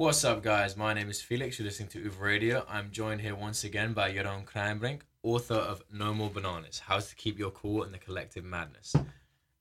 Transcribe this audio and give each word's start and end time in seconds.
What's 0.00 0.24
up, 0.24 0.42
guys? 0.42 0.78
My 0.78 0.94
name 0.94 1.10
is 1.10 1.20
Felix. 1.20 1.58
You're 1.58 1.66
listening 1.66 1.90
to 1.90 2.00
Uber 2.00 2.24
Radio. 2.24 2.64
I'm 2.70 2.90
joined 2.90 3.20
here 3.20 3.34
once 3.34 3.64
again 3.64 3.92
by 3.92 4.10
Jeroen 4.10 4.46
Kraaijenbrink, 4.46 5.00
author 5.22 5.56
of 5.56 5.82
No 5.92 6.14
More 6.14 6.30
Bananas 6.30 6.78
How 6.78 7.00
to 7.00 7.14
Keep 7.16 7.38
Your 7.38 7.50
Cool 7.50 7.82
in 7.82 7.92
the 7.92 7.98
Collective 7.98 8.42
Madness. 8.42 8.96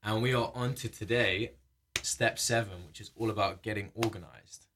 And 0.02 0.22
we 0.22 0.34
are 0.34 0.50
on 0.56 0.76
to 0.76 0.88
today, 0.88 1.52
step 2.04 2.40
seven, 2.40 2.88
which 2.88 3.02
is 3.02 3.12
all 3.18 3.30
about 3.30 3.64
getting 3.64 3.92
organized. 3.96 4.68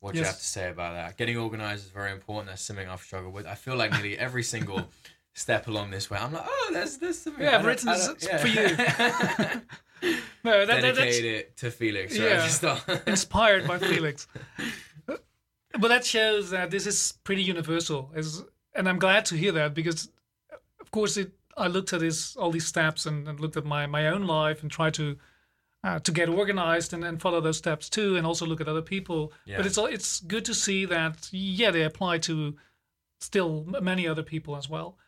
What 0.00 0.14
do 0.14 0.20
you 0.20 0.24
have 0.24 0.38
to 0.38 0.42
say 0.42 0.70
about 0.70 0.94
that? 0.94 1.18
Getting 1.18 1.36
organized 1.36 1.84
is 1.84 1.90
very 1.90 2.12
important. 2.12 2.48
That's 2.48 2.62
something 2.62 2.88
I've 2.88 3.02
struggled 3.02 3.34
with. 3.34 3.46
I 3.46 3.54
feel 3.54 3.76
like 3.76 3.92
nearly 3.92 4.18
every 4.18 4.42
single 4.42 4.88
step 5.34 5.68
along 5.68 5.90
this 5.90 6.08
way, 6.08 6.16
I'm 6.16 6.32
like, 6.32 6.46
oh, 6.48 6.70
there's 6.72 6.96
there's 6.96 7.18
something. 7.18 7.42
Yeah, 7.44 7.58
I've 7.58 7.66
written 7.66 7.90
this 7.92 8.06
don't- 8.06 8.40
for 8.40 8.48
you. 8.48 9.60
No, 10.44 10.64
that, 10.64 10.80
that, 10.80 10.94
that's 10.94 11.16
it 11.18 11.56
to 11.56 11.72
Felix. 11.72 12.16
Right? 12.16 12.62
Yeah. 12.62 12.98
Inspired 13.08 13.66
by 13.66 13.78
Felix. 13.90 14.28
But 15.06 15.88
that 15.88 16.04
shows 16.04 16.50
that 16.50 16.70
this 16.70 16.86
is 16.86 17.14
pretty 17.24 17.42
universal, 17.42 18.12
Is- 18.14 18.44
and 18.74 18.88
I'm 18.88 18.98
glad 18.98 19.24
to 19.26 19.36
hear 19.36 19.52
that 19.52 19.74
because, 19.74 20.08
of 20.80 20.90
course, 20.90 21.16
it. 21.16 21.32
I 21.56 21.68
looked 21.68 21.92
at 21.94 22.00
this 22.00 22.36
all 22.36 22.50
these 22.50 22.66
steps 22.66 23.06
and, 23.06 23.26
and 23.26 23.40
looked 23.40 23.56
at 23.56 23.64
my, 23.64 23.86
my 23.86 24.08
own 24.08 24.26
life 24.26 24.62
and 24.62 24.70
tried 24.70 24.94
to 24.94 25.16
uh, 25.82 25.98
to 26.00 26.12
get 26.12 26.28
organized 26.28 26.92
and, 26.92 27.02
and 27.04 27.20
follow 27.20 27.40
those 27.40 27.56
steps 27.56 27.88
too, 27.88 28.16
and 28.16 28.26
also 28.26 28.44
look 28.46 28.60
at 28.60 28.68
other 28.68 28.82
people. 28.82 29.32
Yeah. 29.46 29.56
But 29.56 29.66
it's 29.66 29.78
it's 29.78 30.20
good 30.20 30.44
to 30.44 30.54
see 30.54 30.84
that 30.84 31.28
yeah 31.32 31.70
they 31.70 31.82
apply 31.82 32.18
to 32.18 32.56
still 33.20 33.64
many 33.80 34.06
other 34.06 34.22
people 34.22 34.56
as 34.56 34.68
well. 34.68 34.98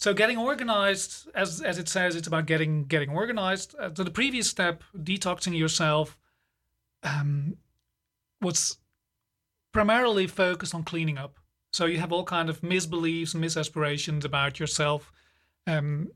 So 0.00 0.14
getting 0.14 0.38
organized, 0.38 1.28
as 1.34 1.60
as 1.60 1.78
it 1.78 1.88
says, 1.88 2.16
it's 2.16 2.26
about 2.26 2.46
getting 2.46 2.84
getting 2.84 3.10
organized. 3.10 3.74
Uh, 3.78 3.90
so 3.94 4.02
the 4.02 4.10
previous 4.10 4.48
step, 4.48 4.82
detoxing 4.96 5.56
yourself, 5.56 6.18
um, 7.02 7.58
was 8.40 8.78
primarily 9.72 10.26
focused 10.26 10.74
on 10.74 10.84
cleaning 10.84 11.18
up. 11.18 11.38
So 11.74 11.84
you 11.84 11.98
have 11.98 12.12
all 12.12 12.24
kind 12.24 12.48
of 12.48 12.62
misbeliefs, 12.62 13.34
misaspirations 13.34 14.24
about 14.24 14.58
yourself. 14.58 15.12
Um, 15.66 16.08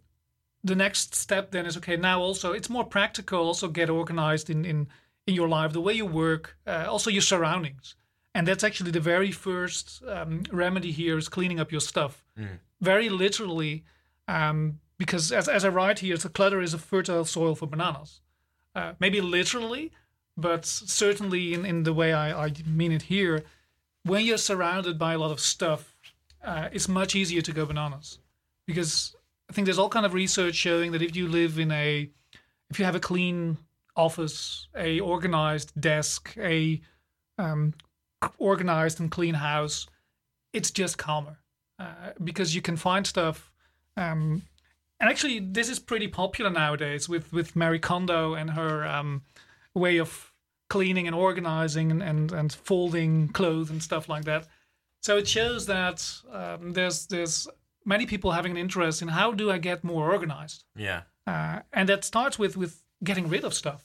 the 0.64 0.74
next 0.74 1.14
step 1.14 1.50
then 1.50 1.66
is 1.66 1.76
okay. 1.76 1.96
Now 1.96 2.22
also 2.22 2.52
it's 2.52 2.70
more 2.70 2.84
practical. 2.84 3.46
Also 3.46 3.68
get 3.68 3.90
organized 3.90 4.48
in 4.48 4.64
in 4.64 4.88
in 5.26 5.34
your 5.34 5.48
life, 5.48 5.72
the 5.74 5.80
way 5.82 5.92
you 5.92 6.06
work, 6.06 6.56
uh, 6.66 6.86
also 6.88 7.10
your 7.10 7.22
surroundings. 7.22 7.96
And 8.34 8.48
that's 8.48 8.64
actually 8.64 8.92
the 8.92 9.00
very 9.00 9.30
first 9.30 10.02
um, 10.08 10.42
remedy 10.50 10.90
here 10.90 11.18
is 11.18 11.28
cleaning 11.28 11.60
up 11.60 11.70
your 11.70 11.82
stuff. 11.82 12.24
Very 12.84 13.08
literally, 13.08 13.82
um, 14.28 14.78
because 14.98 15.32
as, 15.32 15.48
as 15.48 15.64
I 15.64 15.70
write 15.70 16.00
here, 16.00 16.18
the 16.18 16.28
clutter 16.28 16.60
is 16.60 16.74
a 16.74 16.78
fertile 16.78 17.24
soil 17.24 17.54
for 17.54 17.66
bananas. 17.66 18.20
Uh, 18.74 18.92
maybe 19.00 19.22
literally, 19.22 19.90
but 20.36 20.66
certainly 20.66 21.54
in, 21.54 21.64
in 21.64 21.84
the 21.84 21.94
way 21.94 22.12
I, 22.12 22.46
I 22.46 22.52
mean 22.66 22.92
it 22.92 23.02
here, 23.02 23.42
when 24.02 24.26
you're 24.26 24.36
surrounded 24.36 24.98
by 24.98 25.14
a 25.14 25.18
lot 25.18 25.30
of 25.30 25.40
stuff, 25.40 25.96
uh, 26.44 26.68
it's 26.72 26.86
much 26.86 27.14
easier 27.14 27.40
to 27.40 27.52
go 27.52 27.64
bananas. 27.64 28.18
Because 28.66 29.16
I 29.48 29.54
think 29.54 29.64
there's 29.64 29.78
all 29.78 29.88
kind 29.88 30.04
of 30.04 30.12
research 30.12 30.54
showing 30.54 30.92
that 30.92 31.00
if 31.00 31.16
you 31.16 31.26
live 31.26 31.58
in 31.58 31.72
a, 31.72 32.10
if 32.68 32.78
you 32.78 32.84
have 32.84 32.96
a 32.96 33.00
clean 33.00 33.56
office, 33.96 34.68
a 34.76 35.00
organized 35.00 35.72
desk, 35.80 36.36
a 36.38 36.82
um, 37.38 37.72
organized 38.36 39.00
and 39.00 39.10
clean 39.10 39.34
house, 39.34 39.86
it's 40.52 40.70
just 40.70 40.98
calmer 40.98 41.38
uh, 41.84 42.12
because 42.22 42.54
you 42.54 42.62
can 42.62 42.76
find 42.76 43.06
stuff. 43.06 43.52
Um, 43.96 44.42
and 45.00 45.10
actually, 45.10 45.40
this 45.40 45.68
is 45.68 45.78
pretty 45.78 46.08
popular 46.08 46.50
nowadays 46.50 47.08
with 47.08 47.32
with 47.32 47.56
Marie 47.56 47.78
Kondo 47.78 48.34
and 48.34 48.50
her 48.50 48.86
um, 48.86 49.22
way 49.74 49.98
of 49.98 50.32
cleaning 50.70 51.06
and 51.06 51.14
organizing 51.14 51.90
and, 51.90 52.02
and, 52.02 52.32
and 52.32 52.52
folding 52.52 53.28
clothes 53.28 53.70
and 53.70 53.82
stuff 53.82 54.08
like 54.08 54.24
that. 54.24 54.46
So 55.02 55.18
it 55.18 55.28
shows 55.28 55.66
that 55.66 55.98
um, 56.32 56.72
there's 56.72 57.06
there's 57.06 57.48
many 57.84 58.06
people 58.06 58.32
having 58.32 58.52
an 58.52 58.58
interest 58.58 59.02
in 59.02 59.08
how 59.08 59.32
do 59.32 59.50
I 59.50 59.58
get 59.58 59.84
more 59.84 60.10
organized 60.10 60.64
yeah. 60.76 61.02
uh, 61.26 61.60
and 61.72 61.88
that 61.88 62.04
starts 62.04 62.38
with 62.38 62.56
with 62.56 62.82
getting 63.02 63.28
rid 63.28 63.44
of 63.44 63.52
stuff 63.52 63.84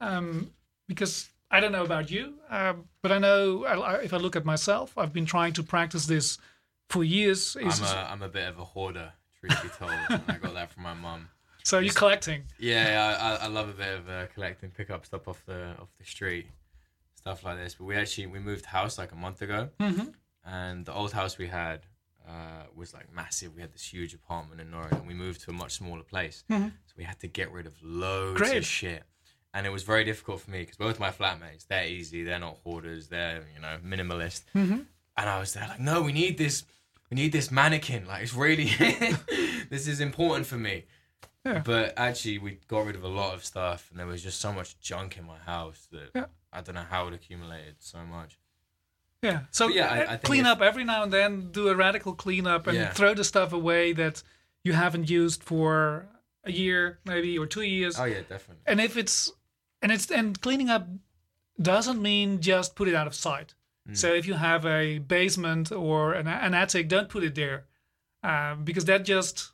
um, 0.00 0.50
because 0.88 1.28
i 1.50 1.60
don't 1.60 1.72
know 1.72 1.84
about 1.84 2.10
you 2.10 2.34
uh, 2.50 2.74
but 3.02 3.12
i 3.12 3.18
know 3.18 3.64
I, 3.64 3.74
I- 3.74 4.02
if 4.02 4.12
i 4.12 4.16
look 4.16 4.36
at 4.36 4.44
myself 4.44 4.96
i've 4.98 5.12
been 5.12 5.26
trying 5.26 5.52
to 5.52 5.62
practice 5.62 6.06
this 6.06 6.38
for 6.88 7.04
years 7.04 7.56
I'm 7.60 7.70
a 7.70 8.08
I'm 8.10 8.22
a 8.22 8.28
bit 8.28 8.48
of 8.48 8.58
a 8.58 8.64
hoarder, 8.64 9.12
truth 9.40 9.62
be 9.62 9.68
told. 9.68 9.92
and 10.10 10.22
I 10.28 10.36
got 10.38 10.54
that 10.54 10.72
from 10.72 10.82
my 10.82 10.94
mum. 10.94 11.28
so 11.62 11.78
you're 11.78 11.94
collecting 11.94 12.44
Yeah, 12.58 13.16
I, 13.20 13.44
I, 13.44 13.44
I 13.44 13.46
love 13.48 13.68
a 13.68 13.72
bit 13.72 13.98
of 13.98 14.08
uh, 14.08 14.26
collecting, 14.34 14.70
pick 14.70 14.90
up 14.90 15.06
stuff 15.06 15.28
off 15.28 15.42
the 15.46 15.70
off 15.80 15.88
the 15.98 16.04
street, 16.04 16.46
stuff 17.14 17.44
like 17.44 17.56
this. 17.56 17.74
But 17.74 17.84
we 17.84 17.96
actually 17.96 18.26
we 18.26 18.38
moved 18.38 18.66
house 18.66 18.98
like 18.98 19.12
a 19.12 19.16
month 19.16 19.42
ago, 19.42 19.70
mm-hmm. 19.80 20.08
and 20.44 20.84
the 20.84 20.94
old 20.94 21.12
house 21.12 21.38
we 21.38 21.48
had 21.48 21.86
uh, 22.28 22.64
was 22.74 22.94
like 22.94 23.12
massive. 23.12 23.54
We 23.54 23.60
had 23.60 23.72
this 23.72 23.92
huge 23.92 24.14
apartment 24.14 24.60
in 24.60 24.70
Norwich, 24.70 24.92
and 24.92 25.06
we 25.06 25.14
moved 25.14 25.42
to 25.42 25.50
a 25.50 25.54
much 25.54 25.72
smaller 25.72 26.02
place. 26.02 26.44
So 26.86 26.94
we 26.96 27.04
had 27.04 27.20
to 27.20 27.28
get 27.28 27.50
rid 27.52 27.66
of 27.66 27.74
loads 27.82 28.38
Great. 28.38 28.56
of 28.58 28.66
shit. 28.66 29.02
And 29.54 29.66
it 29.66 29.70
was 29.70 29.82
very 29.82 30.04
difficult 30.04 30.40
for 30.40 30.50
me 30.50 30.60
because 30.60 30.76
both 30.76 30.98
my 30.98 31.10
flatmates, 31.10 31.66
they're 31.66 31.86
easy, 31.86 32.24
they're 32.24 32.38
not 32.38 32.58
hoarders, 32.64 33.08
they're 33.08 33.44
you 33.54 33.60
know 33.60 33.76
minimalist. 33.84 34.44
Mm-hmm. 34.54 34.80
And 35.16 35.28
I 35.28 35.38
was 35.38 35.52
there 35.52 35.66
like, 35.68 35.80
no, 35.80 36.02
we 36.02 36.12
need 36.12 36.38
this, 36.38 36.64
we 37.10 37.16
need 37.16 37.32
this 37.32 37.50
mannequin. 37.50 38.06
Like 38.06 38.22
it's 38.22 38.34
really, 38.34 38.64
this 39.70 39.86
is 39.86 40.00
important 40.00 40.46
for 40.46 40.56
me. 40.56 40.84
Yeah. 41.44 41.60
But 41.64 41.94
actually, 41.96 42.38
we 42.38 42.58
got 42.68 42.86
rid 42.86 42.94
of 42.96 43.02
a 43.02 43.08
lot 43.08 43.34
of 43.34 43.44
stuff, 43.44 43.88
and 43.90 43.98
there 43.98 44.06
was 44.06 44.22
just 44.22 44.40
so 44.40 44.52
much 44.52 44.78
junk 44.80 45.18
in 45.18 45.26
my 45.26 45.38
house 45.38 45.88
that 45.90 46.10
Yeah. 46.14 46.26
I 46.52 46.60
don't 46.60 46.74
know 46.76 46.86
how 46.88 47.08
it 47.08 47.14
accumulated 47.14 47.76
so 47.80 47.98
much. 48.04 48.38
yeah 49.22 49.40
so 49.50 49.66
But 49.68 49.74
yeah, 49.76 49.88
I- 49.92 50.02
I 50.02 50.06
think 50.16 50.22
clean 50.24 50.46
up 50.46 50.60
every 50.60 50.84
now 50.84 51.02
and 51.04 51.12
then 51.12 51.50
do 51.52 51.68
a 51.68 51.74
radical 51.76 52.14
cleanup 52.14 52.66
and 52.66 52.76
Yeah. 52.76 52.92
throw 52.92 53.14
the 53.14 53.24
stuff 53.24 53.52
away 53.52 53.92
that 53.94 54.22
you 54.64 54.72
haven't 54.72 55.08
used 55.10 55.42
for 55.44 56.06
a 56.44 56.50
year 56.52 56.98
maybe 57.04 57.38
or 57.38 57.46
two 57.46 57.62
years 57.62 57.98
Oh 57.98 58.04
yeah, 58.04 58.22
definitely. 58.28 58.62
and 58.66 58.80
if 58.80 58.96
it's 58.96 59.30
and 59.80 59.90
it's 59.92 60.10
and 60.10 60.40
cleaning 60.40 60.70
up 60.70 60.86
doesn't 61.60 62.00
mean 62.02 62.40
just 62.40 62.74
put 62.74 62.88
it 62.88 62.94
out 62.94 63.06
of 63.06 63.14
sight 63.14 63.54
so 63.94 64.14
if 64.14 64.26
you 64.26 64.34
have 64.34 64.64
a 64.64 64.98
basement 64.98 65.72
or 65.72 66.12
an, 66.12 66.26
an 66.28 66.54
attic 66.54 66.88
don't 66.88 67.08
put 67.08 67.24
it 67.24 67.34
there 67.34 67.64
uh, 68.22 68.54
because 68.54 68.84
that 68.84 69.04
just 69.04 69.50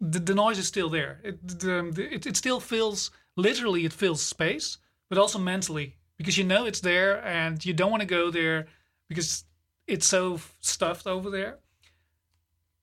the, 0.00 0.18
the 0.18 0.34
noise 0.34 0.58
is 0.58 0.66
still 0.66 0.88
there. 0.88 1.20
It, 1.22 1.46
the, 1.46 1.90
the- 1.94 2.14
it, 2.14 2.26
it 2.26 2.36
still 2.36 2.60
fills 2.60 3.10
literally 3.36 3.84
it 3.84 3.92
fills 3.92 4.22
space 4.22 4.78
but 5.08 5.18
also 5.18 5.38
mentally 5.38 5.96
because 6.16 6.38
you 6.38 6.44
know 6.44 6.64
it's 6.64 6.80
there 6.80 7.22
and 7.26 7.64
you 7.64 7.74
don't 7.74 7.90
want 7.90 8.00
to 8.02 8.06
go 8.06 8.30
there 8.30 8.66
because 9.08 9.44
it's 9.86 10.06
so 10.06 10.38
stuffed 10.60 11.06
over 11.06 11.28
there. 11.30 11.58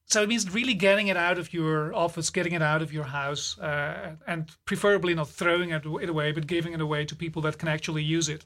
So 0.05 0.21
it 0.23 0.29
means 0.29 0.53
really 0.53 0.73
getting 0.73 1.07
it 1.07 1.17
out 1.17 1.38
of 1.38 1.53
your 1.53 1.94
office, 1.94 2.29
getting 2.29 2.53
it 2.53 2.61
out 2.61 2.81
of 2.81 2.94
your 2.94 3.03
house, 3.03 3.57
uh, 3.59 4.15
and 4.25 4.49
preferably 4.65 5.13
not 5.13 5.27
throwing 5.29 5.71
it, 5.71 5.85
it 5.85 6.09
away, 6.09 6.31
but 6.31 6.47
giving 6.47 6.73
it 6.73 6.79
away 6.81 7.03
to 7.05 7.15
people 7.15 7.41
that 7.41 7.57
can 7.57 7.67
actually 7.67 8.03
use 8.03 8.29
it. 8.29 8.45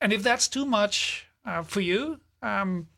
And 0.00 0.12
if 0.12 0.22
that's 0.22 0.48
too 0.48 0.66
much 0.66 1.26
uh, 1.44 1.62
for 1.62 1.80
you, 1.80 2.20
um, 2.42 2.88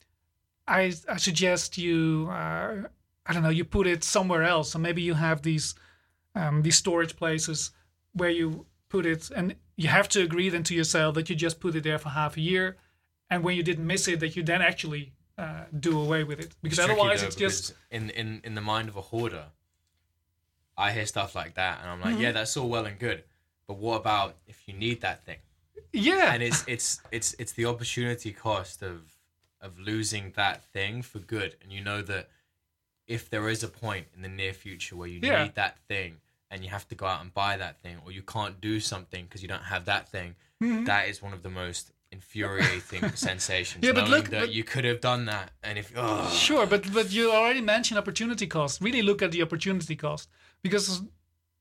I, 0.67 0.93
I 1.09 1.17
suggest 1.17 1.79
you, 1.79 2.29
uh, 2.31 2.83
I 3.27 3.33
don't 3.33 3.43
know, 3.43 3.49
you 3.51 3.65
put 3.65 3.87
it 3.87 4.03
somewhere 4.05 4.43
else. 4.43 4.71
So 4.71 4.79
maybe 4.79 5.03
you 5.03 5.15
have 5.15 5.43
these 5.43 5.75
um, 6.35 6.63
these 6.63 6.77
storage 6.77 7.17
places 7.17 7.71
where 8.13 8.31
you 8.31 8.67
put 8.89 9.07
it, 9.07 9.31
and 9.31 9.55
you 9.77 9.89
have 9.89 10.09
to 10.11 10.21
agree 10.23 10.51
then 10.51 10.63
to 10.65 10.75
yourself 10.75 11.15
that 11.15 11.31
you 11.31 11.37
just 11.37 11.61
put 11.61 11.75
it 11.75 11.83
there 11.85 11.99
for 11.99 12.11
half 12.11 12.37
a 12.37 12.41
year, 12.41 12.77
and 13.31 13.43
when 13.43 13.57
you 13.57 13.63
didn't 13.63 13.87
miss 13.87 14.07
it, 14.07 14.21
that 14.21 14.37
you 14.37 14.43
then 14.43 14.61
actually 14.61 15.13
uh, 15.39 15.65
do 15.81 15.99
away 15.99 16.25
with 16.25 16.39
it 16.41 16.55
because 16.63 16.79
tricky, 16.79 16.93
otherwise 16.93 17.21
though, 17.21 17.27
it's 17.29 17.37
just 17.37 17.75
in 17.91 18.11
in 18.11 18.41
in 18.45 18.55
the 18.55 18.61
mind 18.61 18.89
of 18.89 18.97
a 18.97 19.01
hoarder. 19.01 19.47
I 20.77 20.93
hear 20.93 21.07
stuff 21.07 21.35
like 21.35 21.55
that, 21.55 21.81
and 21.81 21.91
I'm 21.91 22.01
Mm-hmm. 22.01 22.11
like, 22.17 22.19
yeah, 22.23 22.33
that's 22.33 22.57
all 22.57 22.69
well 22.69 22.85
and 22.85 22.99
good, 22.99 23.25
but 23.67 23.79
what 23.79 23.97
about 23.97 24.37
if 24.47 24.69
you 24.69 24.75
need 24.75 25.01
that 25.01 25.25
thing? 25.25 25.39
Yeah 25.93 26.33
And 26.35 26.43
it's 26.43 26.65
it's 26.67 27.01
it's 27.11 27.35
it's 27.39 27.53
the 27.53 27.67
opportunity 27.67 28.33
cost 28.33 28.83
of 28.83 29.01
of 29.61 29.79
losing 29.79 30.33
that 30.37 30.63
thing 30.73 31.03
for 31.03 31.19
good, 31.19 31.57
and 31.63 31.73
you 31.73 31.83
know 31.83 32.03
that 32.03 32.29
if 33.07 33.31
there 33.31 33.49
is 33.49 33.63
a 33.63 33.69
point 33.69 34.07
in 34.15 34.23
the 34.23 34.29
near 34.29 34.53
future 34.53 34.95
where 34.97 35.09
you 35.09 35.21
Yeah. 35.23 35.45
need 35.45 35.55
that 35.55 35.79
thing 35.89 36.17
and 36.51 36.63
you 36.65 36.71
have 36.71 36.87
to 36.89 36.95
go 36.95 37.07
out 37.07 37.21
and 37.23 37.33
buy 37.33 37.57
that 37.57 37.81
thing, 37.81 37.97
or 38.05 38.13
you 38.13 38.23
can't 38.23 38.61
do 38.61 38.79
something 38.81 39.25
because 39.25 39.43
you 39.43 39.49
don't 39.49 39.65
have 39.75 39.85
that 39.87 40.09
thing, 40.11 40.35
that 40.61 41.09
is 41.09 41.21
one 41.23 41.33
of 41.33 41.43
the 41.43 41.51
most 41.51 41.91
infuriating 42.13 43.09
sensations. 43.15 43.85
Mm-hmm. 43.85 43.97
Yeah, 43.97 44.01
but 44.03 44.11
look- 44.11 44.31
that 44.31 44.41
but- 44.41 44.53
you 44.53 44.65
could 44.65 44.85
have 44.85 45.01
done 45.01 45.25
that, 45.27 45.53
and 45.63 45.79
if 45.79 45.93
oh, 45.97 46.29
Sure, 46.31 46.67
but 46.67 46.93
but 46.93 47.11
you 47.13 47.33
already 47.33 47.61
mentioned 47.63 47.99
opportunity 47.99 48.47
cost. 48.47 48.81
Really 48.81 49.03
look 49.03 49.23
at 49.23 49.31
the 49.33 49.43
opportunity 49.43 49.97
cost 49.97 50.29
because 50.63 51.03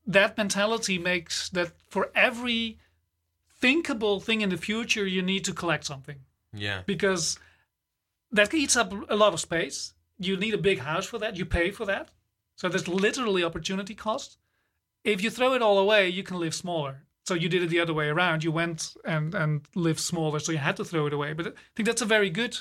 that 0.08 0.38
mentality 0.38 0.98
makes 1.00 1.50
that 1.50 1.72
for 1.90 2.12
every 2.14 2.78
thinkable 3.66 4.20
thing 4.20 4.42
in 4.42 4.50
the 4.50 4.58
future 4.70 5.06
you 5.08 5.22
need 5.22 5.44
to 5.46 5.54
collect 5.54 5.84
something 5.86 6.20
yeah, 6.54 6.82
because 6.86 7.40
that 8.32 8.54
eats 8.54 8.76
up 8.76 8.94
a 9.10 9.16
lot 9.16 9.34
of 9.34 9.40
space. 9.40 9.94
You 10.20 10.38
need 10.38 10.54
a 10.54 10.68
big 10.70 10.80
house 10.80 11.06
for 11.06 11.20
that. 11.20 11.38
You 11.38 11.46
pay 11.46 11.72
for 11.72 11.86
that. 11.86 12.10
So 12.56 12.70
there's 12.70 12.88
literally 12.88 13.44
opportunity 13.44 13.96
cost. 13.96 14.38
If 15.04 15.22
you 15.24 15.30
throw 15.30 15.54
it 15.54 15.62
all 15.62 15.78
away, 15.78 16.08
you 16.10 16.24
can 16.24 16.40
live 16.40 16.56
smaller. 16.56 17.04
So 17.26 17.34
you 17.34 17.50
did 17.50 17.64
it 17.64 17.70
the 17.70 17.80
other 17.80 17.94
way 17.94 18.08
around. 18.08 18.44
You 18.44 18.52
went 18.52 18.96
and 19.04 19.36
and 19.36 19.62
lived 19.76 20.00
smaller, 20.00 20.40
so 20.40 20.52
you 20.52 20.60
had 20.60 20.78
to 20.78 20.86
throw 20.86 21.08
it 21.08 21.14
away. 21.14 21.34
But 21.34 21.48
I 21.48 21.52
think 21.76 21.88
that's 21.88 22.02
a 22.02 22.14
very 22.18 22.30
good, 22.30 22.58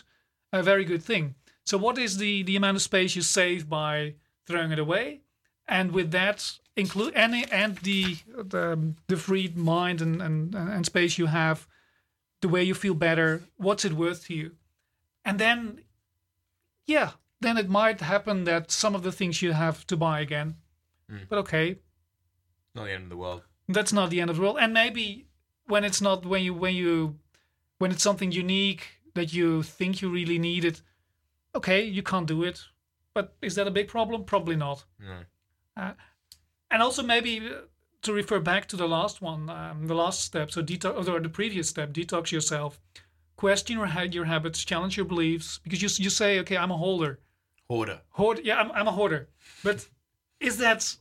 a 0.53 0.63
very 0.63 0.85
good 0.85 1.03
thing. 1.03 1.35
So 1.65 1.79
what 1.79 1.99
is 1.99 2.17
the 2.17 2.43
the 2.43 2.57
amount 2.57 2.77
of 2.77 2.83
space 2.83 3.17
you 3.17 3.23
save 3.23 3.69
by 3.69 4.15
throwing 4.47 4.73
it 4.73 4.79
away, 4.79 5.21
and 5.69 5.93
with 5.93 6.11
that 6.13 6.59
include 6.77 7.15
any 7.15 7.45
and 7.51 7.79
the 7.79 8.17
the 8.29 8.95
the 9.07 9.17
free 9.17 9.53
mind 9.55 10.01
and 10.01 10.21
and 10.23 10.55
and 10.55 10.85
space 10.87 11.19
you 11.19 11.27
have, 11.27 11.67
the 12.41 12.49
way 12.49 12.63
you 12.63 12.75
feel 12.75 12.95
better. 12.95 13.43
What's 13.57 13.85
it 13.85 13.93
worth 13.93 14.27
to 14.27 14.35
you? 14.35 14.53
And 15.25 15.39
then, 15.39 15.81
yeah, 16.87 17.13
then 17.41 17.57
it 17.57 17.69
might 17.71 18.01
happen 18.01 18.45
that 18.45 18.71
some 18.71 18.95
of 18.95 19.03
the 19.03 19.13
things 19.13 19.41
you 19.41 19.53
have 19.53 19.87
to 19.87 19.97
buy 19.97 20.21
again. 20.21 20.57
Hmm. 21.09 21.25
But 21.29 21.39
okay, 21.39 21.79
Not 22.75 22.85
the 22.85 22.93
end 22.93 23.05
of 23.05 23.09
the 23.11 23.17
world. 23.17 23.43
that's 23.69 23.93
not 23.93 24.11
the 24.11 24.21
end 24.21 24.31
of 24.31 24.37
the 24.37 24.43
world. 24.43 24.59
And 24.61 24.73
maybe 24.75 25.27
when 25.67 25.85
it's 25.85 26.01
not 26.03 26.27
when 26.27 26.43
you 26.43 26.53
when 26.55 26.75
you 26.75 27.19
when 27.79 27.91
it's 27.91 28.03
something 28.03 28.33
unique 28.33 29.01
that 29.15 29.33
you 29.33 29.63
think 29.63 30.03
you 30.03 30.11
really 30.11 30.39
need 30.39 30.65
it, 30.65 30.83
okay, 31.55 31.83
you 31.85 32.03
can't 32.03 32.27
do 32.27 32.43
it. 32.43 32.65
But 33.15 33.35
is 33.41 33.55
that 33.55 33.67
a 33.67 33.71
big 33.71 33.89
problem? 33.89 34.25
Probably 34.25 34.57
not. 34.57 34.85
No. 34.99 35.19
Uh, 35.77 35.93
And 36.75 36.83
also 36.83 37.05
maybe 37.05 37.39
uh, 37.39 37.61
to 38.03 38.13
refer 38.13 38.41
back 38.41 38.67
to 38.67 38.77
the 38.77 38.89
last 38.89 39.23
one, 39.23 39.49
um, 39.49 39.87
the 39.87 39.95
last 39.95 40.23
step. 40.23 40.51
So 40.51 40.61
detox 40.61 41.07
or 41.09 41.21
the 41.21 41.29
previous 41.29 41.69
step, 41.69 41.93
detox 41.93 42.33
yourself, 42.33 42.81
question 43.37 43.79
your 43.79 43.87
your 44.07 44.25
habits, 44.25 44.65
challenge 44.65 44.97
your 44.97 45.07
beliefs, 45.07 45.61
because 45.63 45.81
you 45.81 45.89
you 46.05 46.11
say, 46.11 46.41
okay, 46.41 46.57
I'm 46.57 46.73
a 46.73 46.77
holder. 46.77 47.21
Hoarder. 47.71 48.01
Hoard, 48.11 48.41
yeah, 48.43 48.57
I'm, 48.61 48.73
I'm 48.73 48.89
a 48.89 48.91
hoarder. 48.91 49.29
But 49.63 49.89
is 50.41 50.59
that 50.59 50.97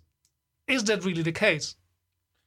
is 0.68 0.84
that 0.84 1.04
really 1.04 1.24
the 1.24 1.32
case? 1.32 1.76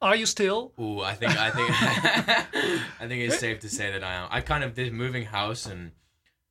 Are 0.00 0.14
you 0.14 0.26
still? 0.26 0.72
Ooh, 0.78 1.00
I 1.00 1.14
think 1.14 1.36
I 1.36 1.50
think 1.50 1.70
I 3.02 3.08
think 3.08 3.22
it's 3.24 3.40
safe 3.40 3.58
to 3.60 3.68
say 3.68 3.90
that 3.90 4.04
I 4.04 4.14
am. 4.14 4.28
I 4.30 4.40
kind 4.40 4.62
of 4.62 4.74
did 4.74 4.92
moving 4.92 5.24
house 5.24 5.66
and 5.66 5.90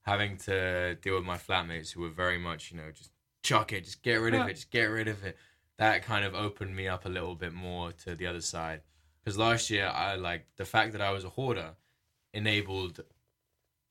having 0.01 0.37
to 0.39 0.95
deal 0.95 1.15
with 1.15 1.23
my 1.25 1.37
flatmates 1.37 1.93
who 1.93 2.01
were 2.01 2.09
very 2.09 2.37
much, 2.37 2.69
you 2.69 2.77
know, 2.77 2.91
just 2.91 3.11
chuck 3.43 3.71
it, 3.71 3.85
just 3.85 4.03
get 4.03 4.15
rid 4.15 4.33
of 4.33 4.41
Yeah. 4.41 4.47
it, 4.47 4.55
just 4.55 4.71
get 4.71 4.85
rid 4.85 5.07
of 5.07 5.23
it. 5.23 5.37
That 5.77 6.03
kind 6.03 6.23
of 6.25 6.33
opened 6.33 6.75
me 6.75 6.87
up 6.87 7.05
a 7.05 7.09
little 7.09 7.35
bit 7.35 7.53
more 7.53 7.91
to 8.03 8.15
the 8.15 8.27
other 8.27 8.41
side. 8.41 8.81
Because 9.23 9.37
last 9.37 9.69
year, 9.69 9.87
I 9.87 10.15
like 10.15 10.45
the 10.55 10.65
fact 10.65 10.93
that 10.93 11.01
I 11.01 11.11
was 11.11 11.23
a 11.23 11.29
hoarder 11.29 11.75
enabled 12.33 13.01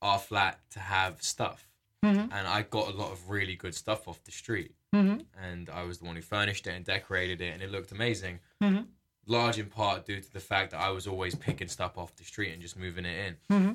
our 0.01 0.19
flat 0.19 0.61
to 0.71 0.81
have 0.81 1.23
stuff, 1.23 1.69
Mhm. 2.03 2.29
and 2.33 2.47
I 2.47 2.63
got 2.63 2.89
a 2.89 2.97
lot 2.97 3.11
of 3.13 3.31
really 3.31 3.57
good 3.57 3.75
stuff 3.75 4.07
off 4.09 4.23
the 4.25 4.33
street. 4.33 4.75
hmm 4.93 5.19
and 5.37 5.69
I 5.71 5.83
was 5.83 5.99
the 5.99 6.05
one 6.05 6.15
who 6.15 6.23
furnished 6.23 6.69
it 6.69 6.71
and 6.71 6.85
decorated 6.85 7.41
it, 7.41 7.53
and 7.53 7.61
it 7.61 7.69
looked 7.73 7.91
amazing. 7.91 8.39
Mhm. 8.63 8.87
Large 9.27 9.59
in 9.59 9.69
part 9.69 10.07
due 10.07 10.21
to 10.21 10.33
the 10.33 10.39
fact 10.39 10.71
that 10.71 10.79
I 10.81 10.91
was 10.91 11.09
always 11.09 11.35
picking 11.35 11.67
stuff 11.67 11.99
off 11.99 12.15
the 12.15 12.23
street 12.23 12.53
and 12.53 12.63
just 12.63 12.77
moving 12.77 13.05
it 13.05 13.27
in. 13.27 13.37
hmm 13.49 13.73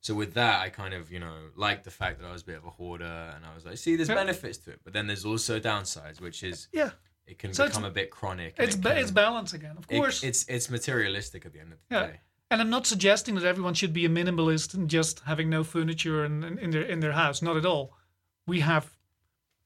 So 0.00 0.14
with 0.14 0.34
that, 0.34 0.60
I 0.60 0.68
kind 0.68 0.92
of 0.92 1.10
you 1.10 1.18
know 1.20 1.50
liked 1.56 1.84
the 1.84 1.90
fact 1.90 2.20
that 2.20 2.26
I 2.26 2.32
was 2.32 2.42
a 2.42 2.44
bit 2.44 2.58
of 2.58 2.66
a 2.66 2.70
hoarder, 2.70 3.32
and 3.34 3.46
I 3.46 3.54
was 3.54 3.64
like, 3.64 3.78
see, 3.78 3.96
there's 3.96 4.08
benefits 4.08 4.58
to 4.58 4.72
it, 4.72 4.80
but 4.84 4.92
then 4.92 5.06
there's 5.06 5.24
also 5.24 5.58
downsides, 5.58 6.20
which 6.20 6.42
is 6.42 6.68
Yeah, 6.72 6.90
it 7.26 7.38
can 7.38 7.54
So 7.54 7.66
become 7.66 7.84
a 7.84 7.90
bit 7.90 8.10
chronic. 8.10 8.54
it's 8.58 8.74
it 8.76 8.82
can- 8.82 8.96
it's 8.96 9.10
balance 9.10 9.52
again, 9.52 9.76
of 9.78 9.84
it- 9.88 9.96
course. 9.96 10.22
it's 10.22 10.44
it's 10.48 10.68
materialistic 10.70 11.46
at 11.46 11.52
the 11.52 11.60
end 11.60 11.72
of 11.72 11.78
the 11.88 11.94
Yeah. 11.94 12.06
day. 12.08 12.20
And 12.50 12.60
I'm 12.60 12.70
not 12.70 12.86
suggesting 12.86 13.34
that 13.36 13.44
everyone 13.44 13.74
should 13.74 13.92
be 13.92 14.04
a 14.04 14.08
minimalist 14.08 14.74
and 14.74 14.88
just 14.88 15.20
having 15.20 15.48
no 15.50 15.64
furniture 15.64 16.24
in, 16.24 16.44
in, 16.44 16.58
in 16.58 16.70
their 16.70 16.82
in 16.82 17.00
their 17.00 17.12
house. 17.12 17.42
Not 17.42 17.56
at 17.56 17.64
all. 17.66 17.96
We 18.46 18.60
have 18.60 18.96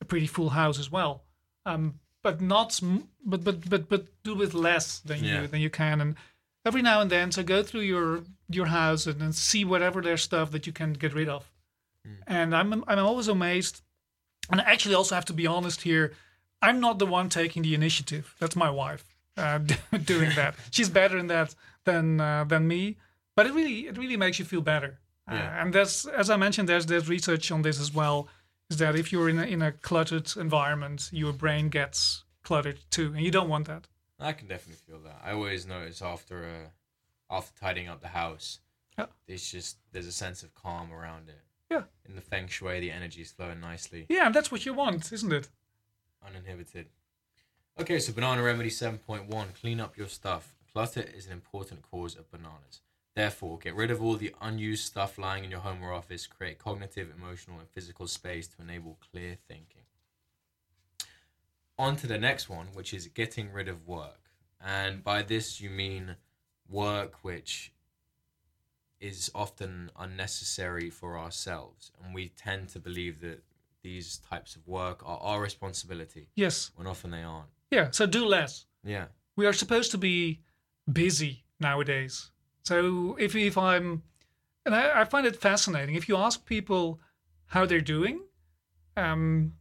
a 0.00 0.04
pretty 0.04 0.26
full 0.28 0.50
house 0.50 0.78
as 0.78 0.90
well, 0.90 1.24
um, 1.66 1.98
but 2.22 2.40
not 2.40 2.78
but 3.24 3.42
but 3.44 3.68
but 3.68 3.88
but 3.88 4.06
do 4.22 4.34
with 4.34 4.54
less 4.54 5.00
than 5.00 5.22
Yeah. 5.24 5.42
you 5.42 5.48
than 5.48 5.60
you 5.60 5.70
can. 5.70 6.00
And 6.00 6.16
every 6.64 6.82
now 6.82 7.00
and 7.00 7.10
then, 7.10 7.32
so 7.32 7.42
go 7.42 7.62
through 7.62 7.82
your 7.82 8.22
your 8.48 8.66
house 8.66 9.06
and, 9.06 9.20
and 9.20 9.34
see 9.34 9.64
whatever 9.64 10.00
there's 10.00 10.22
stuff 10.22 10.50
that 10.52 10.66
you 10.66 10.72
can 10.72 10.92
get 10.92 11.12
rid 11.12 11.28
of. 11.28 11.50
And 12.26 12.54
I'm 12.54 12.72
I'm 12.86 12.98
always 13.00 13.28
amazed. 13.28 13.82
And 14.50 14.60
I 14.62 14.64
actually 14.72 14.94
also 14.94 15.14
have 15.14 15.26
to 15.26 15.34
be 15.34 15.46
honest 15.46 15.82
here. 15.82 16.14
I'm 16.62 16.80
not 16.80 16.98
the 16.98 17.06
one 17.06 17.28
taking 17.28 17.62
the 17.62 17.74
initiative. 17.74 18.34
That's 18.40 18.56
my 18.56 18.70
wife 18.70 19.04
uh, 19.36 19.58
doing 20.04 20.30
that. 20.36 20.54
She's 20.70 20.88
better 20.88 21.18
in 21.18 21.28
that 21.28 21.54
than 21.84 22.20
uh, 22.20 22.44
than 22.44 22.66
me. 22.66 22.96
But 23.36 23.46
it 23.46 23.52
really 23.54 23.86
it 23.86 23.96
really 23.98 24.16
makes 24.16 24.38
you 24.38 24.44
feel 24.44 24.60
better. 24.62 24.98
Uh, 25.30 25.34
Yeah. 25.34 25.62
and 25.62 25.72
that's 25.72 26.06
as 26.06 26.28
I 26.30 26.36
mentioned. 26.36 26.68
There's 26.68 26.86
there's 26.86 27.08
research 27.08 27.50
on 27.52 27.62
this 27.62 27.80
as 27.80 27.92
well. 27.94 28.28
Is 28.70 28.76
that 28.78 28.96
if 28.96 29.12
you're 29.12 29.28
in 29.30 29.38
a, 29.38 29.44
in 29.44 29.62
a 29.62 29.72
cluttered 29.72 30.30
environment, 30.36 31.08
your 31.12 31.32
brain 31.32 31.68
gets 31.70 32.24
cluttered 32.42 32.78
too, 32.90 33.12
and 33.14 33.24
you 33.24 33.30
don't 33.30 33.48
want 33.48 33.66
that. 33.66 33.86
I 34.20 34.32
can 34.32 34.48
definitely 34.48 34.82
feel 34.86 35.00
that. 35.04 35.20
I 35.24 35.32
always 35.32 35.64
notice 35.66 36.02
after 36.02 36.44
uh, 36.44 37.34
after 37.36 37.58
tidying 37.60 37.88
up 37.88 38.00
the 38.00 38.08
house, 38.08 38.58
Yeah. 38.98 39.06
there's 39.26 39.50
just 39.52 39.78
there's 39.92 40.06
a 40.08 40.12
sense 40.12 40.42
of 40.42 40.52
calm 40.54 40.92
around 40.92 41.28
it. 41.28 41.40
Yeah. 41.70 41.82
In 42.08 42.14
the 42.16 42.20
feng 42.22 42.48
shui, 42.48 42.80
the 42.80 42.90
energy 42.90 43.20
is 43.22 43.30
flowing 43.32 43.60
nicely, 43.60 44.06
Yeah, 44.08 44.26
and 44.26 44.34
that's 44.34 44.50
what 44.50 44.64
you 44.66 44.72
want, 44.74 45.12
isn't 45.12 45.32
it? 45.32 45.48
Uninhibited. 46.26 46.86
Okay, 47.78 47.98
so 47.98 48.12
banana 48.12 48.42
remedy 48.42 48.70
seven 48.70 48.98
point 48.98 49.28
one: 49.28 49.48
clean 49.60 49.80
up 49.80 49.96
your 49.96 50.08
stuff. 50.08 50.54
Clutter 50.72 51.04
is 51.16 51.26
an 51.26 51.32
important 51.32 51.82
cause 51.82 52.14
of 52.16 52.30
bananas. 52.30 52.80
Therefore, 53.14 53.58
get 53.58 53.74
rid 53.74 53.90
of 53.90 54.02
all 54.02 54.14
the 54.14 54.34
unused 54.40 54.84
stuff 54.84 55.18
lying 55.18 55.42
in 55.44 55.50
your 55.50 55.60
home 55.60 55.82
or 55.82 55.92
office. 55.92 56.26
Create 56.26 56.58
cognitive, 56.58 57.12
emotional, 57.16 57.58
and 57.58 57.68
physical 57.68 58.06
space 58.06 58.46
to 58.48 58.62
enable 58.62 58.98
clear 59.10 59.36
thinking. 59.48 59.82
On 61.78 61.96
to 61.96 62.06
the 62.06 62.18
next 62.18 62.48
one, 62.48 62.68
which 62.74 62.92
is 62.92 63.06
getting 63.08 63.52
rid 63.52 63.68
of 63.68 63.86
work. 63.86 64.30
And 64.60 65.02
by 65.02 65.22
this, 65.22 65.60
you 65.60 65.70
mean 65.70 66.16
work 66.68 67.14
which 67.22 67.72
is 69.00 69.30
often 69.34 69.90
unnecessary 69.98 70.90
for 70.90 71.16
ourselves. 71.16 71.92
And 72.02 72.12
we 72.14 72.28
tend 72.28 72.68
to 72.70 72.80
believe 72.80 73.20
that 73.20 73.42
these 73.88 74.08
types 74.30 74.56
of 74.56 74.62
work 74.66 74.98
are 75.10 75.18
our 75.30 75.40
responsibility 75.48 76.24
Yes. 76.44 76.56
when 76.76 76.86
often 76.92 77.10
they 77.10 77.22
aren't. 77.32 77.50
Yeah. 77.76 77.86
So 77.90 78.02
do 78.06 78.22
less. 78.36 78.66
Yeah. 78.84 79.06
we 79.36 79.46
are 79.46 79.52
supposed 79.62 79.90
to 79.92 79.98
be 79.98 80.40
busy 81.02 81.32
nowadays. 81.60 82.14
So 82.68 82.78
if 83.26 83.32
if 83.34 83.56
I'm, 83.56 83.86
and 84.64 84.74
I, 84.74 85.00
I 85.00 85.04
find 85.12 85.24
it 85.26 85.36
fascinating. 85.48 85.94
If 86.00 86.08
you 86.08 86.16
ask 86.26 86.36
people 86.54 87.00
how 87.54 87.62
they're 87.68 87.88
doing, 87.96 88.16
um, 88.96 89.52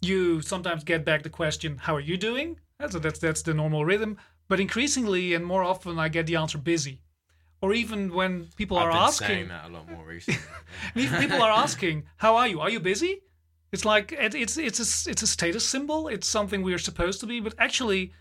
you 0.00 0.40
sometimes 0.42 0.84
get 0.84 1.04
back 1.04 1.22
the 1.22 1.30
question, 1.30 1.70
"How 1.86 1.94
are 1.98 2.06
you 2.10 2.16
doing?" 2.28 2.48
That's 2.78 2.94
that's 3.04 3.20
that's 3.26 3.42
the 3.42 3.54
normal 3.54 3.84
rhythm. 3.84 4.16
But 4.48 4.58
increasingly 4.60 5.34
and 5.36 5.44
more 5.44 5.62
often, 5.72 5.98
I 6.06 6.08
get 6.08 6.26
the 6.26 6.36
answer 6.36 6.58
"busy," 6.58 6.96
or 7.62 7.72
even 7.74 8.12
when 8.18 8.48
people 8.56 8.76
I've 8.78 8.86
are 8.94 9.08
asking, 9.08 9.26
saying 9.28 9.48
that 9.48 9.64
a 9.68 9.70
lot 9.76 9.84
more 9.90 10.04
recently. 10.14 10.40
people 11.24 11.42
are 11.42 11.54
asking, 11.64 12.04
"How 12.16 12.32
are 12.40 12.48
you? 12.48 12.60
Are 12.60 12.70
you 12.70 12.80
busy?" 12.80 13.14
It's 13.74 13.84
like 13.84 14.12
it, 14.12 14.34
it's 14.34 14.56
it's 14.68 14.80
a 14.80 15.10
it's 15.10 15.22
a 15.22 15.26
status 15.26 15.64
symbol. 15.74 16.00
It's 16.14 16.28
something 16.28 16.62
we 16.62 16.72
are 16.74 16.78
supposed 16.90 17.18
to 17.20 17.26
be, 17.26 17.40
but 17.40 17.54
actually, 17.58 18.12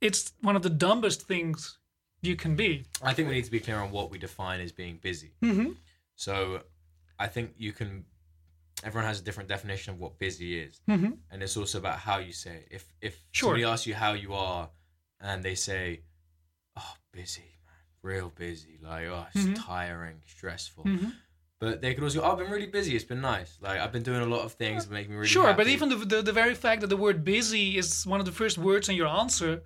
it's 0.00 0.32
one 0.40 0.56
of 0.56 0.62
the 0.62 0.70
dumbest 0.70 1.20
things 1.32 1.78
you 2.22 2.36
can 2.36 2.54
be. 2.56 2.84
I 3.02 3.12
think 3.14 3.28
we 3.28 3.34
need 3.34 3.44
to 3.44 3.50
be 3.58 3.60
clear 3.60 3.78
on 3.84 3.90
what 3.90 4.10
we 4.12 4.18
define 4.18 4.60
as 4.60 4.72
being 4.72 4.98
busy. 5.02 5.32
Mm-hmm. 5.42 5.72
So 6.14 6.34
I 7.18 7.26
think 7.26 7.46
you 7.58 7.72
can. 7.72 8.04
Everyone 8.84 9.06
has 9.08 9.20
a 9.20 9.24
different 9.24 9.48
definition 9.48 9.92
of 9.94 9.98
what 10.00 10.18
busy 10.18 10.58
is, 10.58 10.80
Mm-hmm. 10.88 11.12
and 11.30 11.42
it's 11.42 11.56
also 11.56 11.78
about 11.78 11.98
how 11.98 12.18
you 12.18 12.32
say. 12.32 12.54
It. 12.56 12.68
If 12.76 12.84
if 13.08 13.14
Sure. 13.32 13.48
somebody 13.48 13.64
asks 13.64 13.86
you 13.86 13.94
how 13.94 14.12
you 14.24 14.32
are, 14.32 14.70
and 15.20 15.42
they 15.42 15.54
say, 15.56 16.02
"Oh, 16.76 16.94
busy, 17.12 17.50
man, 17.66 17.82
real 18.02 18.30
busy," 18.30 18.78
like, 18.80 19.06
"Oh, 19.08 19.26
it's 19.34 19.44
Mhm. 19.44 19.56
tiring, 19.66 20.22
stressful," 20.26 20.84
Mm-hmm. 20.84 21.10
But 21.60 21.80
they 21.82 21.92
could 21.94 22.02
also, 22.04 22.20
go, 22.20 22.26
"Oh, 22.26 22.32
I've 22.32 22.38
been 22.38 22.50
really 22.50 22.66
busy. 22.78 22.96
It's 22.96 23.04
been 23.04 23.20
nice. 23.20 23.58
Like 23.60 23.78
I've 23.80 23.92
been 23.92 24.02
doing 24.10 24.22
a 24.22 24.26
lot 24.34 24.42
of 24.46 24.52
things 24.54 24.86
that 24.86 24.92
make 24.92 25.08
me 25.10 25.16
really 25.16 25.28
sure, 25.28 25.52
but 25.54 25.66
even 25.68 25.88
the, 25.90 25.96
the 26.12 26.22
the 26.22 26.32
very 26.42 26.54
fact 26.54 26.80
that 26.82 26.88
the 26.94 26.96
word 27.06 27.18
busy 27.24 27.66
is 27.78 28.06
one 28.06 28.20
of 28.22 28.26
the 28.26 28.32
first 28.42 28.56
words 28.58 28.88
in 28.88 28.96
your 28.96 29.08
answer 29.22 29.62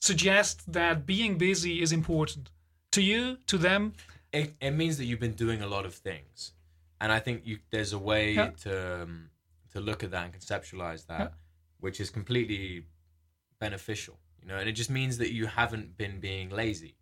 suggests 0.00 0.64
that 0.66 1.06
being 1.06 1.38
busy 1.38 1.82
is 1.82 1.92
important 1.92 2.50
to 2.92 3.00
you, 3.02 3.36
to 3.46 3.56
them. 3.58 3.92
it, 4.32 4.54
it 4.60 4.70
means 4.72 4.96
that 4.98 5.04
you've 5.04 5.20
been 5.20 5.34
doing 5.46 5.60
a 5.62 5.66
lot 5.66 5.84
of 5.86 5.94
things 5.94 6.52
and 7.00 7.12
i 7.12 7.18
think 7.18 7.42
you 7.48 7.58
there's 7.70 7.92
a 7.92 7.98
way 7.98 8.24
Yeah. 8.32 8.50
to 8.64 9.02
um, 9.02 9.30
to 9.72 9.78
look 9.88 10.02
at 10.04 10.10
that 10.14 10.24
and 10.26 10.32
conceptualize 10.38 11.02
that 11.06 11.20
Yeah. 11.20 11.28
which 11.84 11.98
is 12.00 12.08
completely 12.10 12.84
beneficial 13.64 14.16
you 14.40 14.46
know 14.48 14.56
and 14.60 14.68
it 14.68 14.76
just 14.82 14.90
means 14.90 15.18
that 15.18 15.32
you 15.32 15.46
haven't 15.46 15.96
been 16.02 16.16
being 16.20 16.48
lazy 16.50 16.94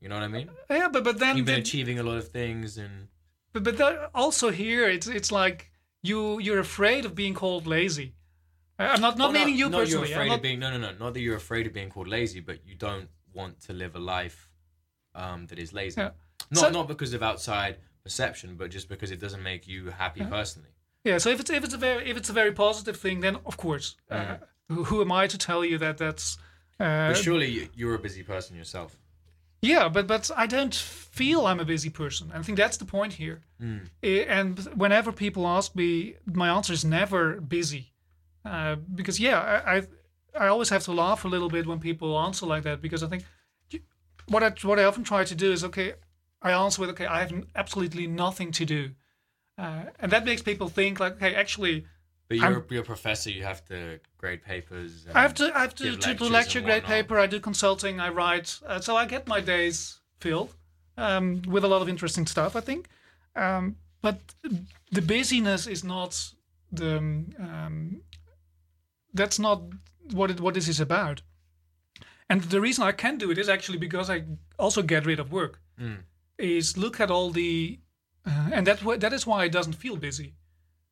you 0.00 0.08
know 0.08 0.16
what 0.16 0.24
i 0.24 0.28
mean 0.28 0.48
Yeah, 0.70 0.88
but 0.94 1.02
but 1.04 1.18
then 1.18 1.36
you've 1.36 1.46
been 1.46 1.56
the- 1.62 1.68
achieving 1.68 1.98
a 1.98 2.02
lot 2.10 2.18
of 2.22 2.28
things 2.40 2.76
and 2.84 3.08
but 3.54 3.62
but 3.64 3.76
that- 3.78 4.10
also 4.14 4.50
here 4.50 4.86
it's 4.90 5.06
it's 5.06 5.32
like 5.32 5.70
you 6.02 6.38
you're 6.40 6.58
afraid 6.60 7.06
of 7.06 7.14
being 7.14 7.32
called 7.34 7.66
lazy. 7.66 8.14
I'm 8.78 9.00
not 9.00 9.16
not 9.16 9.32
Well, 9.32 9.32
meaning 9.32 9.56
you 9.56 9.70
not 9.70 9.78
personally. 9.78 10.08
you're 10.08 10.16
afraid 10.18 10.28
not- 10.28 10.36
of 10.36 10.42
being 10.42 10.58
no 10.58 10.70
no 10.70 10.78
no 10.78 10.92
not 10.98 11.14
that 11.14 11.20
you're 11.20 11.36
afraid 11.36 11.66
of 11.66 11.72
being 11.72 11.88
called 11.90 12.08
lazy 12.08 12.40
but 12.40 12.58
you 12.66 12.74
don't 12.74 13.08
want 13.32 13.60
to 13.62 13.72
live 13.72 13.94
a 13.96 14.00
life 14.00 14.50
um, 15.14 15.46
that 15.46 15.58
is 15.58 15.72
lazy 15.72 16.00
Yeah. 16.00 16.10
not 16.50 16.60
So- 16.60 16.70
not 16.70 16.88
because 16.88 17.14
of 17.14 17.22
outside 17.22 17.78
perception 18.02 18.56
but 18.56 18.70
just 18.70 18.88
because 18.88 19.10
it 19.12 19.20
doesn't 19.20 19.42
make 19.42 19.66
you 19.68 19.90
happy 19.90 20.24
personally 20.24 20.70
Yeah, 21.04 21.18
so 21.18 21.30
if 21.30 21.38
it's 21.40 21.50
if 21.50 21.62
it's 21.64 21.74
a 21.74 21.78
very 21.78 22.10
if 22.10 22.16
it's 22.16 22.30
a 22.30 22.32
very 22.32 22.52
positive 22.52 22.96
thing, 23.04 23.20
then 23.20 23.36
of 23.50 23.56
course, 23.56 23.86
uh, 24.10 24.36
who, 24.68 24.84
who 24.88 24.96
am 25.04 25.12
I 25.12 25.26
to 25.28 25.38
tell 25.38 25.62
you 25.70 25.76
that 25.78 25.96
that's? 25.98 26.38
Uh, 26.80 27.08
But 27.10 27.16
surely 27.18 27.68
you're 27.78 27.94
a 27.94 27.98
busy 28.08 28.22
person 28.22 28.56
yourself. 28.56 28.90
Yeah, 29.64 29.88
but 29.92 30.06
but 30.06 30.30
I 30.36 30.46
don't 30.46 30.74
feel 31.18 31.46
I'm 31.46 31.60
a 31.60 31.64
busy 31.64 31.90
person. 31.90 32.30
I 32.34 32.42
think 32.42 32.58
that's 32.58 32.76
the 32.78 32.84
point 32.84 33.14
here. 33.14 33.38
Eh, 34.02 34.24
And 34.40 34.58
whenever 34.76 35.12
people 35.12 35.46
ask 35.46 35.74
me, 35.74 36.14
my 36.24 36.48
answer 36.56 36.72
is 36.74 36.84
never 36.84 37.40
busy, 37.40 37.92
uh, 38.44 38.76
because 38.94 39.22
yeah, 39.22 39.40
I, 39.40 39.76
I 39.76 39.82
I 40.44 40.46
always 40.48 40.70
have 40.70 40.84
to 40.84 40.92
laugh 40.92 41.24
a 41.24 41.28
little 41.28 41.48
bit 41.48 41.66
when 41.66 41.80
people 41.80 42.08
answer 42.26 42.46
like 42.46 42.62
that 42.62 42.80
because 42.80 43.06
I 43.06 43.08
think 43.08 43.24
what 44.28 44.42
I 44.42 44.50
what 44.68 44.78
I 44.78 44.84
often 44.84 45.04
try 45.04 45.24
to 45.24 45.34
do 45.34 45.52
is 45.52 45.64
okay, 45.64 45.94
I 46.42 46.52
answer 46.52 46.80
with 46.80 46.90
okay, 46.90 47.06
I 47.06 47.20
have 47.20 47.44
absolutely 47.54 48.06
nothing 48.06 48.52
to 48.52 48.64
do, 48.64 48.90
uh, 49.58 49.84
and 50.00 50.10
that 50.12 50.24
makes 50.24 50.42
people 50.42 50.68
think 50.68 51.00
like 51.00 51.14
okay, 51.16 51.34
actually. 51.34 51.84
But 52.28 52.38
I'm- 52.40 52.52
you're, 52.52 52.64
you're 52.70 52.82
a 52.82 52.86
professor. 52.86 53.30
You 53.30 53.42
have 53.44 53.64
to 53.66 54.00
grade 54.18 54.42
papers. 54.42 55.06
I 55.14 55.20
have 55.22 55.34
to 55.34 55.44
I 55.56 55.60
have 55.60 55.74
to, 55.76 55.84
to 55.96 56.14
do 56.14 56.24
lecture, 56.32 56.60
grade 56.60 56.82
paper. 56.84 57.18
I 57.18 57.26
do 57.26 57.40
consulting. 57.40 58.00
I 58.00 58.08
write. 58.08 58.58
Uh, 58.66 58.80
so 58.80 58.96
I 58.96 59.04
get 59.06 59.26
my 59.28 59.40
days 59.40 60.00
filled 60.20 60.54
um, 60.96 61.42
with 61.46 61.64
a 61.64 61.68
lot 61.68 61.82
of 61.82 61.88
interesting 61.88 62.26
stuff. 62.26 62.56
I 62.56 62.60
think, 62.60 62.88
um, 63.36 63.76
but 64.00 64.18
the 64.90 65.02
busyness 65.02 65.66
is 65.66 65.84
not 65.84 66.32
the 66.72 66.96
um, 66.98 68.00
that's 69.12 69.38
not 69.38 69.62
what 70.12 70.30
it, 70.30 70.40
what 70.40 70.54
this 70.54 70.68
is 70.68 70.80
about. 70.80 71.22
And 72.30 72.42
the 72.42 72.60
reason 72.60 72.84
I 72.84 72.92
can 72.92 73.18
do 73.18 73.30
it 73.30 73.38
is 73.38 73.48
actually 73.48 73.78
because 73.78 74.08
I 74.10 74.24
also 74.58 74.82
get 74.82 75.04
rid 75.06 75.20
of 75.20 75.30
work. 75.30 75.60
Is 76.38 76.76
look 76.76 77.00
at 77.00 77.10
all 77.10 77.30
the, 77.30 77.78
uh, 78.26 78.48
and 78.52 78.66
that 78.66 78.80
that 79.00 79.12
is 79.12 79.26
why 79.26 79.44
it 79.44 79.52
doesn't 79.52 79.74
feel 79.74 79.96
busy, 79.96 80.34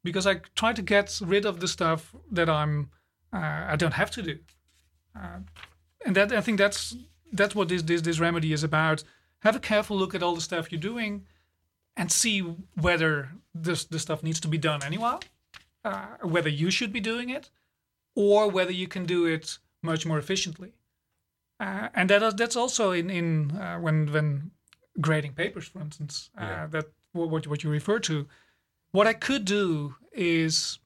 because 0.04 0.26
I 0.26 0.40
try 0.54 0.72
to 0.72 0.82
get 0.82 1.20
rid 1.24 1.44
of 1.46 1.60
the 1.60 1.68
stuff 1.68 2.14
that 2.30 2.48
I'm 2.48 2.90
uh, 3.32 3.66
I 3.72 3.76
don't 3.76 3.94
have 3.94 4.10
to 4.12 4.22
do. 4.22 4.38
Uh, 5.16 5.40
and 6.06 6.16
that 6.16 6.32
I 6.32 6.40
think 6.40 6.58
that's 6.58 6.96
that's 7.32 7.54
what 7.54 7.68
this, 7.68 7.82
this 7.82 8.02
this 8.02 8.20
remedy 8.20 8.52
is 8.52 8.64
about. 8.64 9.04
Have 9.40 9.56
a 9.56 9.60
careful 9.60 9.96
look 9.96 10.14
at 10.14 10.22
all 10.22 10.34
the 10.34 10.40
stuff 10.40 10.70
you're 10.70 10.80
doing, 10.80 11.26
and 11.96 12.10
see 12.12 12.40
whether 12.80 13.30
this 13.54 13.84
the 13.84 13.98
stuff 13.98 14.22
needs 14.22 14.40
to 14.40 14.48
be 14.48 14.58
done 14.58 14.82
anyway, 14.82 15.16
uh, 15.84 16.06
whether 16.22 16.48
you 16.50 16.70
should 16.70 16.92
be 16.92 17.00
doing 17.00 17.30
it, 17.30 17.50
or 18.14 18.50
whether 18.50 18.72
you 18.72 18.88
can 18.88 19.04
do 19.06 19.26
it 19.26 19.58
much 19.82 20.06
more 20.06 20.18
efficiently. 20.18 20.72
Uh, 21.60 21.88
and 21.94 22.10
that 22.10 22.22
is, 22.22 22.34
that's 22.34 22.56
also 22.56 22.92
in 22.92 23.10
in 23.10 23.50
uh, 23.52 23.78
when 23.78 24.12
when 24.12 24.50
grading 25.00 25.32
papers, 25.34 25.68
for 25.68 25.80
instance, 25.80 26.30
uh, 26.38 26.44
Yeah. 26.44 26.66
that 26.68 26.86
what 27.12 27.30
what 27.30 27.46
what 27.46 27.62
you 27.64 27.70
refer 27.72 27.98
to. 28.00 28.26
What 28.92 29.06
I 29.06 29.14
could 29.14 29.46
do 29.46 29.96
is 30.12 30.78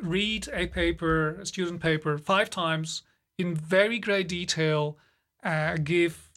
read 0.00 0.48
a 0.52 0.66
paper, 0.66 1.36
a 1.40 1.46
student 1.46 1.80
paper, 1.80 2.18
five 2.18 2.50
times 2.50 3.02
in 3.38 3.54
very 3.54 4.00
great 4.00 4.28
detail, 4.28 4.98
uh, 5.44 5.76
give 5.76 6.32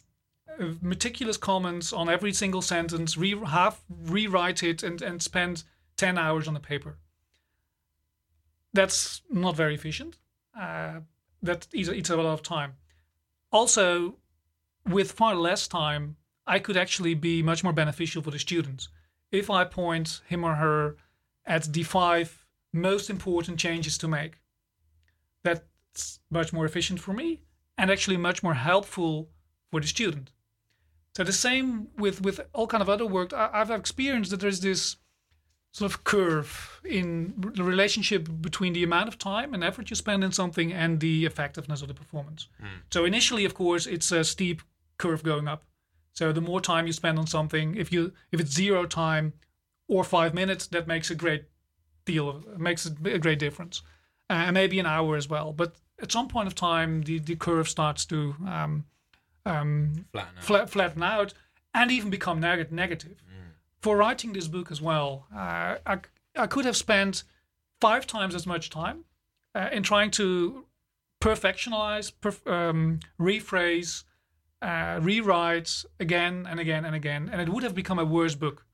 uh, 0.60 0.66
meticulous 0.80 1.36
comments 1.36 1.92
on 1.92 2.08
every 2.08 2.32
single 2.32 2.62
sentence, 2.62 3.16
re- 3.16 3.44
half 3.44 3.82
rewrite 3.88 4.62
it, 4.62 4.84
and, 4.84 5.02
and 5.02 5.20
spend 5.20 5.64
10 5.96 6.16
hours 6.16 6.46
on 6.46 6.54
the 6.54 6.60
paper. 6.60 6.96
That's 8.72 9.22
not 9.28 9.56
very 9.56 9.74
efficient. 9.74 10.16
Uh, 10.58 11.00
that 11.42 11.66
eats, 11.74 11.88
eats 11.88 12.10
a 12.10 12.16
lot 12.16 12.26
of 12.26 12.42
time. 12.42 12.74
Also, 13.50 14.14
with 14.88 15.10
far 15.10 15.34
less 15.34 15.66
time, 15.66 16.16
I 16.46 16.60
could 16.60 16.76
actually 16.76 17.14
be 17.14 17.42
much 17.42 17.64
more 17.64 17.72
beneficial 17.72 18.22
for 18.22 18.30
the 18.30 18.38
students 18.38 18.88
if 19.32 19.50
I 19.50 19.64
point 19.64 20.20
him 20.26 20.44
or 20.44 20.56
her 20.56 20.96
at 21.46 21.72
the 21.72 21.82
five 21.82 22.46
most 22.72 23.10
important 23.10 23.58
changes 23.58 23.98
to 23.98 24.08
make. 24.08 24.40
That's 25.42 26.20
much 26.30 26.52
more 26.52 26.64
efficient 26.64 27.00
for 27.00 27.12
me 27.12 27.42
and 27.76 27.90
actually 27.90 28.16
much 28.16 28.42
more 28.42 28.54
helpful 28.54 29.30
for 29.70 29.80
the 29.80 29.86
student. 29.86 30.30
So 31.16 31.24
the 31.24 31.32
same 31.32 31.88
with 31.96 32.20
with 32.22 32.40
all 32.52 32.66
kind 32.66 32.82
of 32.82 32.88
other 32.88 33.06
work. 33.06 33.32
I, 33.32 33.50
I've 33.52 33.70
experienced 33.70 34.30
that 34.30 34.40
there's 34.40 34.60
this 34.60 34.96
sort 35.72 35.90
of 35.92 36.04
curve 36.04 36.80
in 36.84 37.34
the 37.54 37.62
relationship 37.62 38.28
between 38.40 38.72
the 38.72 38.82
amount 38.82 39.08
of 39.08 39.18
time 39.18 39.54
and 39.54 39.62
effort 39.62 39.88
you 39.88 39.96
spend 39.96 40.24
in 40.24 40.32
something 40.32 40.72
and 40.72 41.00
the 41.00 41.24
effectiveness 41.24 41.80
of 41.80 41.88
the 41.88 41.94
performance. 41.94 42.48
Hmm. 42.60 42.66
So 42.90 43.04
initially, 43.04 43.44
of 43.44 43.54
course, 43.54 43.86
it's 43.86 44.10
a 44.10 44.24
steep 44.24 44.62
curve 44.98 45.22
going 45.22 45.48
up. 45.48 45.64
So 46.12 46.32
the 46.32 46.40
more 46.40 46.60
time 46.60 46.86
you 46.86 46.92
spend 46.92 47.18
on 47.18 47.26
something, 47.26 47.76
if 47.76 47.92
you 47.92 48.12
if 48.32 48.40
it's 48.40 48.52
zero 48.52 48.86
time 48.86 49.32
or 49.88 50.04
five 50.04 50.34
minutes, 50.34 50.66
that 50.68 50.86
makes 50.86 51.10
a 51.10 51.14
great 51.14 51.44
deal 52.04 52.28
of 52.28 52.58
makes 52.58 52.86
a 52.86 53.18
great 53.18 53.38
difference, 53.38 53.82
uh, 54.28 54.34
and 54.46 54.54
maybe 54.54 54.78
an 54.78 54.86
hour 54.86 55.16
as 55.16 55.28
well. 55.28 55.52
But 55.52 55.76
at 56.02 56.12
some 56.12 56.28
point 56.28 56.46
of 56.46 56.54
time, 56.54 57.02
the 57.02 57.18
the 57.18 57.36
curve 57.36 57.68
starts 57.68 58.04
to 58.06 58.34
um, 58.46 58.84
um, 59.46 60.06
Flatten 60.12 60.36
out. 60.38 60.44
flat, 60.44 60.70
flatten 60.70 61.02
out 61.02 61.34
and 61.74 61.90
even 61.90 62.10
become 62.10 62.40
neg- 62.40 62.72
negative. 62.72 63.22
For 63.80 63.96
writing 63.96 64.34
this 64.34 64.46
book 64.48 64.70
as 64.70 64.82
well, 64.82 65.26
uh, 65.34 65.76
I, 65.86 65.98
I 66.36 66.46
could 66.46 66.66
have 66.66 66.76
spent 66.76 67.22
five 67.80 68.06
times 68.06 68.34
as 68.34 68.46
much 68.46 68.68
time 68.68 69.04
uh, 69.54 69.70
in 69.72 69.82
trying 69.82 70.10
to 70.12 70.66
perfectionalize, 71.22 72.12
perf- 72.20 72.46
um, 72.46 73.00
rephrase, 73.18 74.04
uh, 74.62 74.98
rewrite 75.02 75.84
again 75.98 76.46
and 76.48 76.60
again 76.60 76.84
and 76.84 76.94
again, 76.94 77.28
and 77.32 77.40
it 77.40 77.48
would 77.48 77.62
have 77.62 77.74
become 77.74 77.98
a 77.98 78.04
worse 78.04 78.34
book. 78.34 78.66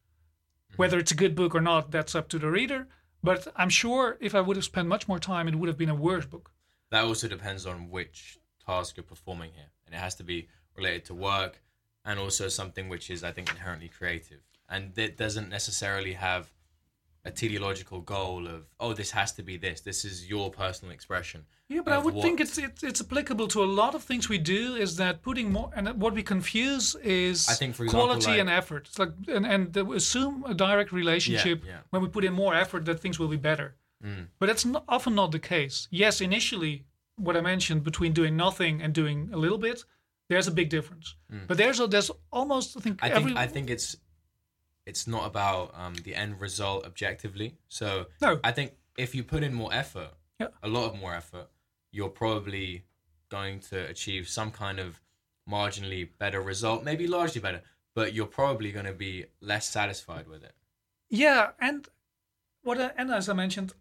Whether 0.77 0.99
it's 0.99 1.13
a 1.13 1.17
good 1.17 1.35
book 1.35 1.55
or 1.55 1.61
not, 1.61 1.91
that's 1.91 2.15
up 2.15 2.29
to 2.29 2.39
the 2.39 2.51
reader. 2.51 2.89
But 3.23 3.49
I'm 3.57 3.71
sure 3.71 4.17
if 4.21 4.35
I 4.35 4.41
would 4.41 4.57
have 4.57 4.65
spent 4.65 4.89
much 4.89 5.09
more 5.09 5.19
time, 5.19 5.49
it 5.49 5.55
would 5.55 5.69
have 5.69 5.79
been 5.79 5.89
a 5.89 5.95
worse 5.95 6.27
book. 6.27 6.53
that 6.91 7.05
also 7.05 7.27
depends 7.29 7.67
on 7.67 7.91
which 7.91 8.39
task 8.65 8.97
you're 8.97 9.05
performing 9.05 9.51
here 9.55 9.71
and 9.85 9.95
it 9.95 9.99
has 9.99 10.15
to 10.17 10.25
be 10.25 10.49
related 10.77 11.05
to 11.05 11.15
work 11.15 11.61
and 12.05 12.19
also 12.19 12.49
something 12.49 12.89
which 12.89 13.11
is 13.11 13.23
i 13.25 13.33
think 13.33 13.49
inherently 13.51 13.89
creative 13.89 14.41
and 14.69 14.97
it 14.99 15.17
doesn't 15.17 15.49
necessarily 15.49 16.13
have 16.15 16.45
a 17.27 17.31
teleological 17.31 18.01
goal 18.01 18.47
of 18.47 18.61
oh 18.85 18.93
this 19.01 19.11
has 19.11 19.33
to 19.33 19.43
be 19.43 19.55
this 19.57 19.81
this 19.81 20.05
is 20.05 20.15
your 20.33 20.47
personal 20.63 20.93
expression 20.99 21.41
Yeah, 21.69 21.83
but 21.85 21.93
I 21.99 22.01
would 22.05 22.17
think 22.25 22.37
it's, 22.45 22.57
it's 22.67 22.83
it's 22.91 23.01
applicable 23.07 23.49
to 23.55 23.61
a 23.69 23.71
lot 23.83 23.93
of 23.99 24.03
things 24.09 24.25
we 24.37 24.39
do. 24.57 24.63
Is 24.85 24.91
that 25.03 25.15
putting 25.29 25.47
more 25.57 25.69
and 25.77 25.85
what 26.05 26.13
we 26.19 26.23
confuse 26.35 26.87
is 27.27 27.39
I 27.55 27.57
think, 27.61 27.75
for 27.77 27.85
example, 27.85 28.07
quality 28.07 28.31
like- 28.33 28.43
and 28.43 28.49
effort. 28.61 28.83
It's 28.89 29.01
like 29.03 29.13
and 29.37 29.45
and 29.53 29.63
the, 29.77 29.83
assume 30.01 30.35
a 30.53 30.55
direct 30.67 30.91
relationship 31.03 31.59
yeah. 31.65 31.81
when 31.93 32.01
we 32.05 32.09
put 32.17 32.25
in 32.29 32.33
more 32.43 32.53
effort 32.65 32.83
that 32.89 32.97
things 33.05 33.17
will 33.21 33.33
be 33.39 33.43
better. 33.51 33.69
Mm. 34.09 34.25
But 34.39 34.47
that's 34.49 34.65
not, 34.73 34.83
often 34.97 35.13
not 35.21 35.29
the 35.37 35.43
case. 35.55 35.77
Yes, 36.03 36.15
initially, 36.21 36.75
what 37.27 37.35
I 37.41 37.43
mentioned 37.53 37.81
between 37.91 38.13
doing 38.21 38.35
nothing 38.47 38.75
and 38.83 38.91
doing 39.03 39.19
a 39.37 39.39
little 39.45 39.59
bit, 39.69 39.79
there's 40.29 40.49
a 40.49 40.55
big 40.61 40.69
difference. 40.77 41.07
But 41.49 41.57
there's 41.61 41.79
a, 41.81 41.87
there's 41.95 42.11
almost 42.31 42.69
I 42.79 42.81
think 42.85 42.95
Mm. 43.01 43.07
I 43.07 43.09
every 43.17 43.25
think 43.25 43.39
I 43.45 43.47
think 43.55 43.67
it's 43.75 43.89
it's 44.87 45.07
not 45.07 45.27
about 45.27 45.75
um, 45.75 45.95
the 46.05 46.15
end 46.15 46.41
result 46.41 46.87
objectively. 46.87 47.57
So 47.69 48.07
No. 48.23 48.41
I 48.45 48.53
think 48.53 48.73
if 48.97 49.15
you 49.15 49.25
put 49.25 49.43
in 49.43 49.53
more 49.53 49.73
effort, 49.75 50.11
Yeah. 50.41 50.49
a 50.63 50.69
lot 50.69 50.93
of 50.93 50.99
more 50.99 51.15
effort, 51.15 51.49
you're 51.93 52.09
probably 52.11 52.85
going 53.29 53.61
to 53.61 53.79
achieve 53.87 54.29
some 54.29 54.51
kind 54.51 54.79
of 54.79 55.01
marginally 55.49 56.09
better 56.19 56.41
result, 56.41 56.85
maybe 56.85 57.07
largely 57.07 57.41
better, 57.41 57.63
but 57.95 58.13
you're 58.15 58.27
probably 58.27 58.73
going 58.73 58.87
to 58.87 58.93
be 58.93 59.27
less 59.41 59.67
satisfied 59.69 60.27
with 60.29 60.43
it. 60.45 60.55
Yeah, 61.09 61.53
and 61.61 61.89
what 62.63 62.81
I, 62.81 62.93
and 62.97 63.11
as 63.11 63.29
I 63.29 63.33
mentioned, 63.33 63.75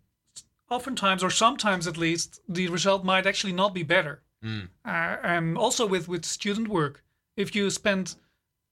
oftentimes 0.70 1.24
or 1.24 1.30
sometimes 1.30 1.88
at 1.88 1.98
least, 1.98 2.40
the 2.48 2.68
result 2.70 3.04
might 3.04 3.26
actually 3.28 3.54
not 3.54 3.74
be 3.74 3.84
better. 3.84 4.22
Mm. 4.44 4.70
Uh, 4.86 5.18
and 5.24 5.58
also 5.58 5.86
with 5.88 6.08
with 6.08 6.24
student 6.26 6.68
work, 6.68 7.04
if 7.36 7.56
you 7.56 7.70
spend 7.70 8.16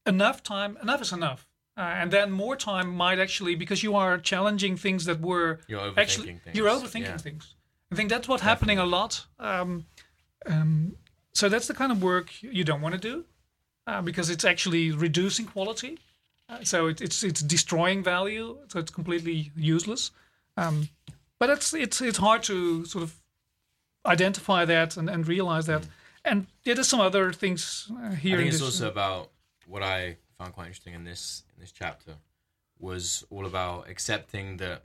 enough 0.05 0.43
time, 0.43 0.77
enough 0.81 1.01
is 1.01 1.11
enough, 1.11 1.47
uh, 1.77 1.81
and 1.81 2.11
then 2.11 2.31
more 2.31 2.55
time 2.55 2.95
might 2.95 3.19
actually 3.19 3.55
because 3.55 3.83
you 3.83 3.95
are 3.95 4.17
challenging 4.17 4.77
things 4.77 5.05
that 5.05 5.19
were 5.21 5.59
You're 5.67 5.81
overthinking 5.81 5.97
actually 5.97 6.33
things. 6.43 6.55
you're 6.55 6.69
overthinking 6.69 7.01
Yeah. 7.01 7.17
things. 7.17 7.55
I 7.91 7.95
think 7.95 8.09
that's 8.09 8.27
what's 8.27 8.43
happening 8.43 8.79
a 8.79 8.85
lot. 8.85 9.25
Um, 9.39 9.85
um, 10.45 10.95
so 11.33 11.49
that's 11.49 11.67
the 11.67 11.73
kind 11.73 11.91
of 11.91 12.01
work 12.01 12.31
you 12.41 12.63
don't 12.63 12.81
want 12.81 12.93
to 12.95 13.01
do 13.01 13.25
uh, 13.87 14.01
because 14.01 14.29
it's 14.29 14.45
actually 14.45 14.91
reducing 14.91 15.45
quality. 15.45 15.99
Uh, 16.49 16.63
so 16.63 16.87
it, 16.87 17.01
it's 17.01 17.23
it's 17.23 17.41
destroying 17.41 18.03
value. 18.03 18.57
So 18.67 18.79
it's 18.79 18.91
completely 18.91 19.51
useless. 19.55 20.11
Um, 20.57 20.89
but 21.39 21.49
it's 21.49 21.73
it's 21.73 22.01
it's 22.01 22.17
hard 22.17 22.43
to 22.43 22.85
sort 22.85 23.03
of 23.03 23.15
identify 24.05 24.65
that 24.65 24.97
and, 24.97 25.09
and 25.09 25.27
realize 25.27 25.65
that. 25.67 25.87
And 26.25 26.47
yeah, 26.63 26.73
there's 26.75 26.87
some 26.87 27.01
other 27.01 27.33
things 27.33 27.91
uh, 27.91 28.11
here. 28.11 28.37
I 28.37 28.41
in 28.41 28.43
think 28.45 28.53
it's 28.53 28.59
this, 28.63 28.81
also 28.81 28.89
about 28.89 29.29
what 29.67 29.83
I 29.83 30.17
found 30.43 30.53
quite 30.53 30.67
interesting 30.67 30.93
in 30.93 31.03
this 31.05 31.43
in 31.55 31.61
this 31.61 31.71
chapter 31.71 32.17
was 32.79 33.23
all 33.29 33.45
about 33.45 33.89
accepting 33.89 34.57
that 34.57 34.83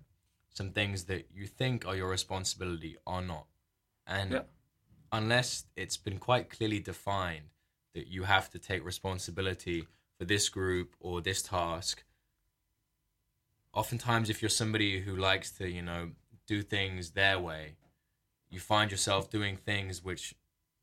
some 0.50 0.70
things 0.70 1.04
that 1.04 1.26
you 1.34 1.46
think 1.46 1.86
are 1.86 1.96
your 1.96 2.08
responsibility 2.08 2.96
are 3.06 3.22
not, 3.22 3.46
and 4.06 4.32
Yeah. 4.32 4.42
unless 5.10 5.64
it's 5.74 5.96
been 5.96 6.18
quite 6.18 6.48
clearly 6.50 6.80
defined 6.80 7.50
that 7.94 8.06
you 8.06 8.24
have 8.24 8.50
to 8.50 8.58
take 8.58 8.84
responsibility 8.84 9.86
for 10.16 10.24
this 10.24 10.48
group 10.48 10.94
or 11.00 11.20
this 11.20 11.42
task. 11.42 12.04
Oftentimes, 13.72 14.30
if 14.30 14.40
you're 14.42 14.48
somebody 14.48 15.00
who 15.00 15.16
likes 15.16 15.50
to, 15.52 15.68
you 15.68 15.82
know, 15.82 16.12
do 16.46 16.62
things 16.62 17.12
their 17.12 17.38
way, 17.38 17.76
you 18.48 18.60
find 18.60 18.90
yourself 18.90 19.30
doing 19.30 19.56
things 19.56 20.02
which 20.04 20.34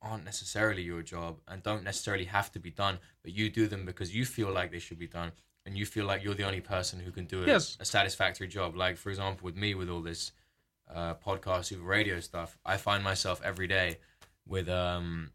aren't 0.06 0.24
necessarily 0.24 0.84
your 0.84 1.02
job 1.02 1.40
and 1.48 1.64
don't 1.64 1.84
necessarily 1.84 2.26
have 2.26 2.52
to 2.54 2.60
be 2.60 2.72
done, 2.72 3.00
but 3.24 3.34
you 3.34 3.50
do 3.50 3.68
them 3.68 3.86
because 3.86 4.16
you 4.16 4.24
feel 4.26 4.52
like 4.52 4.72
they 4.72 4.80
should 4.80 5.00
be 5.00 5.08
done 5.08 5.32
and 5.66 5.76
you 5.76 5.86
feel 5.86 6.06
like 6.06 6.24
you're 6.24 6.36
the 6.36 6.46
only 6.46 6.62
person 6.62 7.00
who 7.00 7.12
can 7.12 7.26
do 7.26 7.44
a, 7.44 7.48
Yes. 7.48 7.76
a 7.80 7.86
satisfactory 7.86 8.48
job. 8.48 8.76
Like, 8.76 8.98
for 8.98 9.10
example, 9.10 9.46
with 9.46 9.56
me, 9.56 9.74
with 9.74 9.90
all 9.90 10.02
this 10.02 10.32
uh, 10.94 11.16
podcast, 11.16 11.72
Uber 11.72 11.84
radio 11.84 12.20
stuff, 12.20 12.58
I 12.66 12.78
find 12.78 13.04
myself 13.04 13.42
every 13.44 13.68
day 13.68 13.98
with 14.48 14.70
um, 14.70 15.32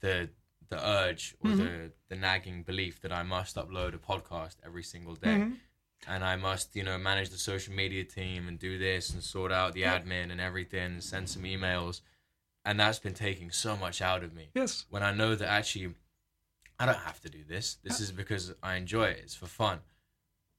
the 0.00 0.30
the 0.70 0.78
urge 0.88 1.36
or 1.40 1.50
the, 1.62 1.92
the 2.08 2.16
nagging 2.16 2.62
belief 2.62 3.00
that 3.02 3.12
I 3.12 3.22
must 3.22 3.56
upload 3.56 3.94
a 3.94 3.98
podcast 3.98 4.56
every 4.64 4.82
single 4.82 5.14
day. 5.14 5.36
And 6.08 6.24
I 6.24 6.36
must, 6.36 6.74
you 6.74 6.82
know, 6.82 6.96
manage 6.98 7.28
the 7.28 7.36
social 7.36 7.74
media 7.74 8.02
team 8.04 8.48
and 8.48 8.58
do 8.58 8.78
this 8.78 9.10
and 9.10 9.22
sort 9.22 9.52
out 9.52 9.74
the 9.74 9.82
admin 9.82 10.30
and 10.32 10.40
everything, 10.40 10.92
and 10.94 11.02
send 11.04 11.28
some 11.28 11.42
emails. 11.42 12.00
And 12.64 12.80
that's 12.80 12.98
been 12.98 13.14
taking 13.14 13.50
so 13.50 13.76
much 13.76 14.00
out 14.00 14.24
of 14.24 14.32
me 14.34 14.48
Yes. 14.54 14.86
when 14.88 15.02
I 15.02 15.12
know 15.12 15.34
that 15.34 15.48
actually 15.48 15.94
I 16.78 16.86
don't 16.86 16.96
have 16.98 17.20
to 17.20 17.28
do 17.28 17.44
this. 17.44 17.76
This 17.84 18.00
is 18.00 18.10
because 18.10 18.52
I 18.62 18.76
enjoy 18.76 19.04
it. 19.08 19.20
It's 19.22 19.34
for 19.34 19.46
fun. 19.46 19.80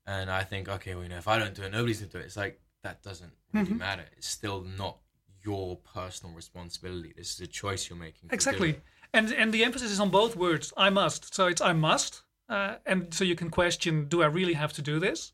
And 0.06 0.30
I 0.30 0.44
think, 0.44 0.68
okay, 0.68 0.94
well, 0.94 1.02
you 1.02 1.08
know, 1.10 1.16
if 1.18 1.26
I 1.28 1.38
don't 1.38 1.54
do 1.54 1.62
it, 1.62 1.72
nobody's 1.72 1.98
gonna 2.00 2.12
do 2.12 2.18
it. 2.18 2.26
It's 2.26 2.36
like 2.36 2.60
that 2.84 3.02
doesn't 3.02 3.32
really 3.52 3.66
Mm-hmm. 3.66 3.78
matter. 3.78 4.04
It's 4.16 4.28
still 4.28 4.62
not 4.62 4.98
your 5.44 5.76
personal 5.76 6.34
responsibility. 6.34 7.12
This 7.16 7.32
is 7.34 7.40
a 7.40 7.46
choice 7.46 7.88
you're 7.90 7.98
making. 7.98 8.30
Exactly. 8.32 8.80
And 9.12 9.32
and 9.32 9.52
the 9.52 9.64
emphasis 9.64 9.90
is 9.90 10.00
on 10.00 10.10
both 10.10 10.36
words. 10.36 10.72
I 10.76 10.90
must. 10.90 11.34
So 11.34 11.46
it's 11.46 11.60
I 11.60 11.72
must, 11.72 12.22
uh, 12.48 12.76
and 12.86 13.12
so 13.12 13.24
you 13.24 13.34
can 13.36 13.50
question: 13.50 14.06
Do 14.08 14.22
I 14.22 14.26
really 14.26 14.54
have 14.54 14.72
to 14.74 14.82
do 14.82 14.98
this? 15.00 15.32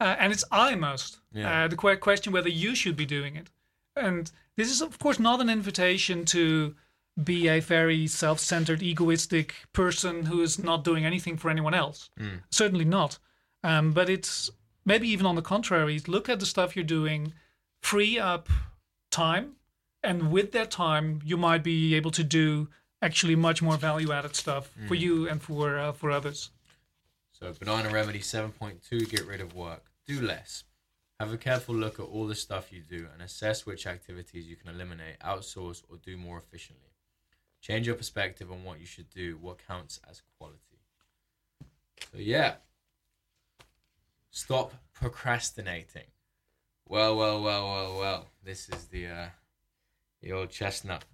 Uh, 0.00 0.16
and 0.18 0.32
it's 0.32 0.44
I 0.50 0.74
must. 0.74 1.20
Yeah. 1.32 1.64
Uh, 1.64 1.68
the 1.68 1.76
que- 1.76 1.96
question 1.98 2.32
whether 2.32 2.48
you 2.48 2.74
should 2.74 2.96
be 2.96 3.06
doing 3.06 3.36
it. 3.36 3.50
And 3.96 4.30
this 4.56 4.70
is 4.70 4.80
of 4.82 4.98
course 4.98 5.18
not 5.18 5.40
an 5.40 5.50
invitation 5.50 6.24
to 6.26 6.74
be 7.22 7.48
a 7.48 7.60
very 7.60 8.06
self-centered, 8.06 8.82
egoistic 8.82 9.54
person 9.72 10.26
who 10.26 10.40
is 10.42 10.62
not 10.62 10.84
doing 10.84 11.04
anything 11.04 11.36
for 11.36 11.50
anyone 11.50 11.74
else. 11.74 12.08
Certainly 12.50 12.84
not. 12.86 13.18
Um, 13.62 13.92
but 13.92 14.08
it's 14.08 14.50
maybe 14.84 15.08
even 15.08 15.26
on 15.26 15.34
the 15.34 15.42
contrary. 15.42 16.00
Look 16.06 16.28
at 16.28 16.40
the 16.40 16.46
stuff 16.46 16.74
you're 16.76 16.84
doing, 16.84 17.34
free 17.82 18.18
up 18.18 18.48
time, 19.10 19.56
and 20.02 20.30
with 20.32 20.52
that 20.52 20.70
time, 20.70 21.20
you 21.24 21.36
might 21.36 21.62
be 21.62 21.94
able 21.94 22.10
to 22.12 22.24
do 22.24 22.68
actually 23.02 23.36
much 23.36 23.60
more 23.60 23.76
value-added 23.76 24.34
stuff 24.34 24.70
for 24.88 24.94
you 24.94 25.28
and 25.28 25.42
for 25.42 25.78
uh, 25.78 25.92
for 25.92 26.10
others. 26.10 26.50
So, 27.32 27.52
Banana 27.58 27.90
Remedy 27.90 28.20
7.2 28.20 29.10
get 29.10 29.26
rid 29.26 29.40
of 29.40 29.54
work. 29.54 29.84
Do 30.06 30.20
less. 30.20 30.64
Have 31.20 31.34
a 31.34 31.36
careful 31.36 31.74
look 31.74 32.00
at 32.00 32.06
all 32.06 32.26
the 32.26 32.34
stuff 32.34 32.72
you 32.72 32.80
do 32.80 33.06
and 33.12 33.20
assess 33.20 33.66
which 33.66 33.86
activities 33.86 34.46
you 34.46 34.56
can 34.56 34.70
eliminate, 34.70 35.18
outsource, 35.20 35.82
or 35.90 35.98
do 35.98 36.16
more 36.16 36.38
efficiently. 36.38 36.94
Change 37.60 37.86
your 37.86 37.94
perspective 37.94 38.50
on 38.50 38.64
what 38.64 38.80
you 38.80 38.86
should 38.86 39.10
do, 39.10 39.36
what 39.38 39.58
counts 39.68 40.00
as 40.08 40.22
quality. 40.38 40.80
So, 42.10 42.16
yeah. 42.16 42.54
Stop 44.30 44.72
procrastinating. 44.94 46.06
Well, 46.88 47.14
well, 47.18 47.42
well, 47.42 47.66
well, 47.66 47.98
well. 47.98 48.26
This 48.42 48.70
is 48.70 48.86
the 48.86 49.08
uh, 49.08 49.26
the 50.22 50.32
old 50.32 50.48
chestnut. 50.48 51.04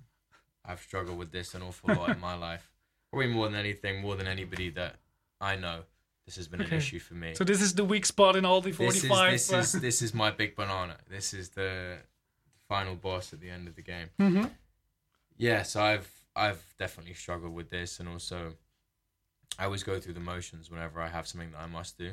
I've 0.65 0.83
struggled 0.83 1.19
with 1.19 1.33
this 1.33 1.53
an 1.53 1.63
awful 1.63 1.93
lot 1.93 2.11
in 2.11 2.21
my 2.21 2.35
life. 2.49 2.71
Probably 3.11 3.27
more 3.27 3.47
than 3.49 3.59
anything, 3.59 4.03
more 4.03 4.15
than 4.15 4.29
anybody 4.29 4.71
that 4.71 5.01
I 5.41 5.57
know. 5.57 5.81
This 6.27 6.37
has 6.37 6.49
been 6.49 6.61
an 6.61 6.73
issue 6.73 6.99
for 6.99 7.15
me. 7.15 7.35
So 7.35 7.45
this 7.45 7.63
is 7.63 7.75
the 7.75 7.85
weak 7.85 8.05
spot 8.05 8.35
in 8.37 8.45
all 8.45 8.61
the 8.61 8.73
forty-five. 8.73 9.33
This 9.33 9.45
is, 9.45 9.49
45. 9.49 9.63
this 9.63 9.75
uh, 9.75 9.77
is 9.77 9.83
this 9.83 10.03
is 10.03 10.13
my 10.15 10.31
big 10.31 10.57
banana. 10.57 10.97
This 11.09 11.33
is 11.33 11.51
the 11.51 11.99
final 12.69 12.97
boss 12.97 13.33
at 13.33 13.41
the 13.41 13.49
end 13.49 13.69
of 13.69 13.77
the 13.77 13.83
game. 13.83 14.09
mhm. 14.19 14.51
Yes, 15.37 15.77
I've 15.77 16.11
I've 16.35 16.63
definitely 16.79 17.15
struggled 17.15 17.55
with 17.55 17.71
this, 17.71 18.01
and 18.01 18.09
also 18.09 18.55
I 19.59 19.65
always 19.65 19.83
go 19.85 20.01
through 20.01 20.15
the 20.15 20.21
motions 20.21 20.71
whenever 20.71 21.01
I 21.01 21.09
have 21.09 21.27
something 21.27 21.53
that 21.53 21.61
I 21.61 21.67
must 21.67 21.97
do. 21.97 22.13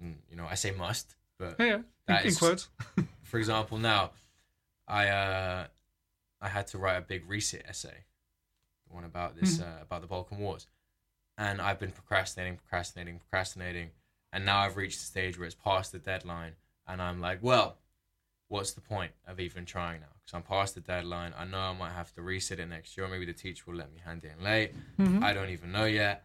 And, 0.00 0.18
you 0.28 0.36
know, 0.36 0.46
I 0.48 0.54
say 0.54 0.70
must, 0.72 1.14
but 1.38 1.56
Yeah, 1.58 1.66
yeah. 1.66 1.78
That 2.06 2.22
In, 2.24 2.30
in 2.30 2.34
quotes. 2.36 2.68
for 3.22 3.38
example, 3.38 3.78
now 3.78 4.10
I 4.86 5.08
uh, 5.08 5.66
I 6.40 6.48
had 6.48 6.66
to 6.68 6.78
write 6.78 6.96
a 6.96 7.00
big 7.00 7.28
reset 7.28 7.64
essay, 7.66 8.04
the 8.86 8.94
one 8.94 9.04
about 9.04 9.34
this 9.40 9.60
uh, 9.60 9.78
about 9.80 10.02
the 10.02 10.08
Balkan 10.08 10.38
Wars, 10.38 10.66
and 11.38 11.60
I've 11.60 11.78
been 11.78 11.90
procrastinating, 11.90 12.56
procrastinating, 12.56 13.18
procrastinating, 13.18 13.90
and 14.32 14.44
now 14.44 14.60
I've 14.60 14.76
reached 14.76 14.98
the 14.98 15.04
stage 15.06 15.38
where 15.38 15.46
it's 15.46 15.54
past 15.54 15.92
the 15.92 15.98
deadline, 15.98 16.52
and 16.86 17.00
I'm 17.02 17.20
like, 17.20 17.38
well, 17.42 17.76
what's 18.48 18.72
the 18.72 18.80
point 18.80 19.12
of 19.26 19.40
even 19.40 19.64
trying 19.64 20.00
now? 20.00 20.06
Because 20.24 20.34
I'm 20.36 20.42
past 20.42 20.74
the 20.74 20.80
deadline. 20.80 21.32
I 21.38 21.44
know 21.44 21.58
I 21.58 21.72
might 21.72 21.92
have 21.92 22.12
to 22.14 22.22
reset 22.22 22.58
it 22.60 22.66
next 22.68 22.96
year, 22.96 23.06
or 23.06 23.08
maybe 23.08 23.24
the 23.26 23.32
teacher 23.32 23.64
will 23.66 23.76
let 23.76 23.92
me 23.92 23.98
hand 24.04 24.24
it 24.24 24.32
in 24.38 24.44
late. 24.44 24.72
I 25.22 25.32
don't 25.32 25.50
even 25.50 25.72
know 25.72 25.84
yet. 25.86 26.24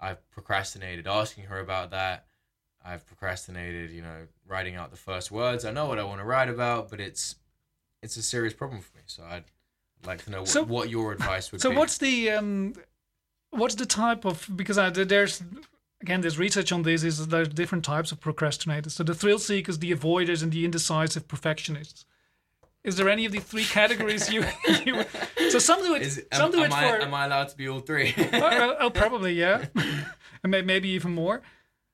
I've 0.00 0.28
procrastinated 0.30 1.06
asking 1.06 1.44
her 1.44 1.60
about 1.60 1.90
that. 1.92 2.26
I've 2.84 3.06
procrastinated, 3.06 3.92
you 3.92 4.02
know, 4.02 4.26
writing 4.46 4.74
out 4.74 4.90
the 4.90 4.96
first 4.96 5.30
words. 5.30 5.64
I 5.64 5.70
know 5.70 5.86
what 5.86 5.98
I 6.00 6.04
want 6.04 6.20
to 6.20 6.24
write 6.24 6.48
about, 6.48 6.90
but 6.90 7.00
it's 7.00 7.36
it's 8.02 8.16
a 8.16 8.22
serious 8.22 8.52
problem 8.52 8.80
for 8.80 8.96
me. 8.96 9.04
So 9.06 9.22
I'd 9.22 9.44
like 10.04 10.24
to 10.24 10.30
know 10.32 10.40
what, 10.40 10.48
So- 10.48 10.64
what 10.64 10.90
your 10.90 11.12
advice 11.12 11.52
would 11.52 11.60
So 11.60 11.70
be. 11.70 11.74
So 11.76 11.78
what's 11.78 11.98
the 11.98 12.30
um, 12.32 12.74
what's 13.52 13.76
the 13.76 13.86
type 13.86 14.24
of 14.24 14.48
because 14.56 14.78
I, 14.78 14.90
there's 14.90 15.42
again 16.00 16.20
there's 16.20 16.38
research 16.38 16.72
on 16.72 16.82
this 16.82 17.04
is 17.04 17.28
there's 17.28 17.48
different 17.48 17.84
types 17.84 18.10
of 18.10 18.20
procrastinators. 18.20 18.90
So 18.92 19.04
the 19.04 19.14
thrill 19.14 19.38
seekers, 19.38 19.78
the 19.78 19.92
avoiders, 19.92 20.42
and 20.42 20.50
the 20.50 20.64
indecisive 20.64 21.28
perfectionists. 21.28 22.04
Is 22.84 22.96
there 22.96 23.08
any 23.08 23.24
of 23.24 23.30
the 23.30 23.38
three 23.38 23.64
categories 23.64 24.28
you? 24.32 24.44
you 24.84 25.04
so 25.50 25.60
some 25.60 25.82
do 25.82 25.94
it. 25.94 26.02
Is, 26.02 26.24
some 26.32 26.46
am, 26.46 26.50
do 26.50 26.62
it 26.62 26.66
am 26.66 26.72
I, 26.72 26.90
for. 26.90 27.02
am 27.02 27.14
I 27.14 27.26
allowed 27.26 27.48
to 27.50 27.56
be 27.56 27.68
all 27.68 27.78
three? 27.78 28.12
oh, 28.32 28.76
oh, 28.80 28.90
probably 28.90 29.34
yeah, 29.34 29.66
and 30.42 30.50
may- 30.50 30.62
maybe 30.62 30.88
even 30.88 31.14
more. 31.14 31.42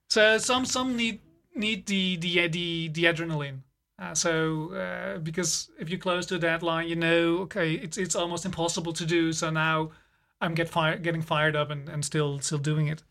So 0.09 0.39
some 0.39 0.65
some 0.65 0.97
need 0.97 1.21
need 1.55 1.87
the 1.87 2.17
the 2.17 2.49
the, 2.49 2.89
the 2.89 3.05
adrenaline. 3.05 3.59
Uh, 3.99 4.15
so 4.15 4.73
uh, 4.75 5.19
because 5.19 5.71
if 5.79 5.91
you're 5.91 5.99
close 5.99 6.25
to 6.27 6.37
a 6.37 6.39
deadline, 6.39 6.89
you 6.89 6.97
know, 6.97 7.39
okay, 7.39 7.73
it's 7.75 7.99
it's 7.99 8.15
almost 8.15 8.47
impossible 8.47 8.93
to 8.95 9.05
do. 9.05 9.33
So 9.33 9.51
now 9.51 9.91
I'm 10.41 10.55
get 10.55 10.69
fired, 10.69 11.03
getting 11.03 11.23
fired 11.23 11.57
up, 11.57 11.71
and, 11.71 11.89
and 11.89 12.05
still 12.05 12.41
still 12.41 12.59
doing 12.59 12.87
it. 12.89 13.03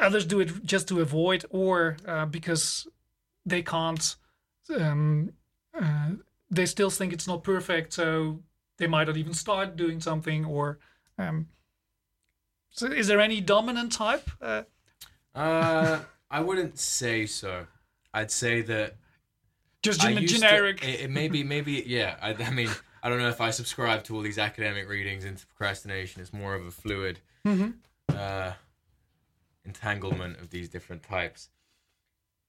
Others 0.00 0.26
do 0.26 0.40
it 0.40 0.64
just 0.64 0.88
to 0.88 1.00
avoid, 1.00 1.44
or 1.50 1.96
uh, 2.06 2.26
because 2.26 2.86
they 3.46 3.62
can't. 3.62 4.16
Um, 4.74 5.32
uh, 5.78 6.10
they 6.50 6.66
still 6.66 6.90
think 6.90 7.12
it's 7.12 7.26
not 7.26 7.44
perfect, 7.44 7.92
so 7.92 8.40
they 8.78 8.86
might 8.86 9.06
not 9.06 9.16
even 9.16 9.34
start 9.34 9.76
doing 9.76 10.00
something. 10.00 10.44
Or 10.44 10.78
um, 11.18 11.48
so, 12.70 12.86
is 12.86 13.06
there 13.06 13.20
any 13.20 13.40
dominant 13.40 13.92
type? 13.92 14.30
Uh, 14.40 14.62
uh, 15.34 16.00
I 16.30 16.40
wouldn't 16.40 16.78
say 16.78 17.26
so. 17.26 17.66
I'd 18.12 18.30
say 18.30 18.62
that 18.62 18.96
just 19.82 20.00
gen- 20.00 20.16
used 20.16 20.34
to- 20.34 20.40
generic. 20.40 20.82
it, 20.82 21.00
it 21.02 21.10
maybe, 21.10 21.42
maybe, 21.44 21.84
yeah. 21.86 22.16
I, 22.22 22.34
I 22.34 22.50
mean, 22.50 22.70
I 23.04 23.10
don't 23.10 23.18
know 23.18 23.28
if 23.28 23.40
I 23.42 23.50
subscribe 23.50 24.02
to 24.04 24.16
all 24.16 24.22
these 24.22 24.38
academic 24.38 24.88
readings 24.88 25.26
into 25.26 25.46
procrastination. 25.46 26.22
It's 26.22 26.32
more 26.32 26.54
of 26.54 26.64
a 26.66 26.70
fluid 26.70 27.20
Mhm. 27.44 27.74
uh, 28.08 28.54
entanglement 29.64 30.38
of 30.40 30.48
these 30.48 30.68
different 30.70 31.02
types. 31.02 31.50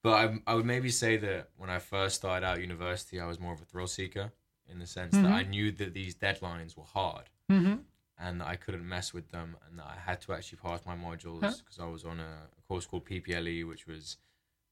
But 0.02 0.14
I, 0.14 0.52
I 0.52 0.54
would 0.56 0.66
maybe 0.66 0.90
say 0.90 1.18
that 1.18 1.50
when 1.58 1.70
I 1.70 1.80
first 1.80 2.16
started 2.16 2.46
out 2.46 2.62
university, 2.62 3.20
I 3.20 3.26
was 3.26 3.38
more 3.40 3.54
of 3.54 3.62
a 3.62 3.66
thrill 3.66 3.88
seeker 3.88 4.32
in 4.68 4.80
the 4.80 4.88
sense 4.88 5.14
that 5.16 5.26
I 5.26 5.44
knew 5.44 5.72
that 5.74 5.94
these 5.94 6.16
deadlines 6.16 6.78
were 6.78 6.86
hard 6.86 7.30
Mhm. 7.50 7.84
and 8.18 8.40
that 8.40 8.48
I 8.48 8.56
couldn't 8.56 8.88
mess 8.88 9.14
with 9.14 9.32
them 9.32 9.58
and 9.68 9.78
that 9.80 9.88
I 9.88 9.96
had 9.98 10.22
to 10.22 10.34
actually 10.34 10.60
pass 10.60 10.86
my 10.86 10.96
modules 10.96 11.42
Huh? 11.42 11.54
because 11.58 11.80
I 11.80 11.86
was 11.86 12.06
on 12.06 12.20
a 12.22 12.48
course 12.68 12.86
called 12.86 13.06
PPLE, 13.06 13.64
which 13.66 13.86
was 13.88 14.18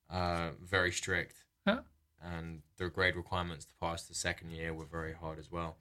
uh, 0.09 0.51
very 0.61 0.91
strict. 0.91 1.43
Huh? 1.67 1.81
And 2.23 2.62
the 2.77 2.88
grade 2.89 3.15
requirements 3.17 3.65
to 3.65 3.73
pass 3.81 4.03
the 4.07 4.13
second 4.15 4.51
year 4.51 4.73
were 4.73 4.86
very 4.86 5.13
hard 5.13 5.38
as 5.39 5.51
well. 5.51 5.75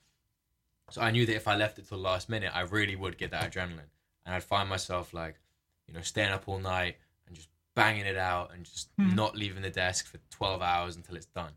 So 0.91 1.01
I 1.01 1.11
knew 1.13 1.25
that 1.27 1.37
if 1.37 1.47
I 1.47 1.55
left 1.55 1.79
it 1.79 1.89
till 1.89 1.99
the 1.99 2.03
last 2.03 2.29
minute, 2.29 2.51
I 2.55 2.63
really 2.63 2.97
would 2.97 3.17
get 3.17 3.31
that 3.31 3.53
adrenaline. 3.53 3.91
And 4.27 4.35
I'd 4.35 4.43
find 4.45 4.69
myself 4.69 5.15
like, 5.15 5.37
you 5.87 5.95
know, 5.95 6.01
staying 6.01 6.33
up 6.33 6.49
all 6.49 6.59
night 6.59 6.97
and 7.27 7.37
just 7.37 7.49
banging 7.75 8.07
it 8.07 8.17
out 8.17 8.53
and 8.53 8.65
just 8.65 8.91
Hmm. 8.97 9.15
not 9.15 9.37
leaving 9.37 9.63
the 9.63 9.71
desk 9.71 10.07
for 10.07 10.19
12 10.31 10.61
hours 10.61 10.97
until 10.97 11.17
it's 11.17 11.27
done. 11.27 11.53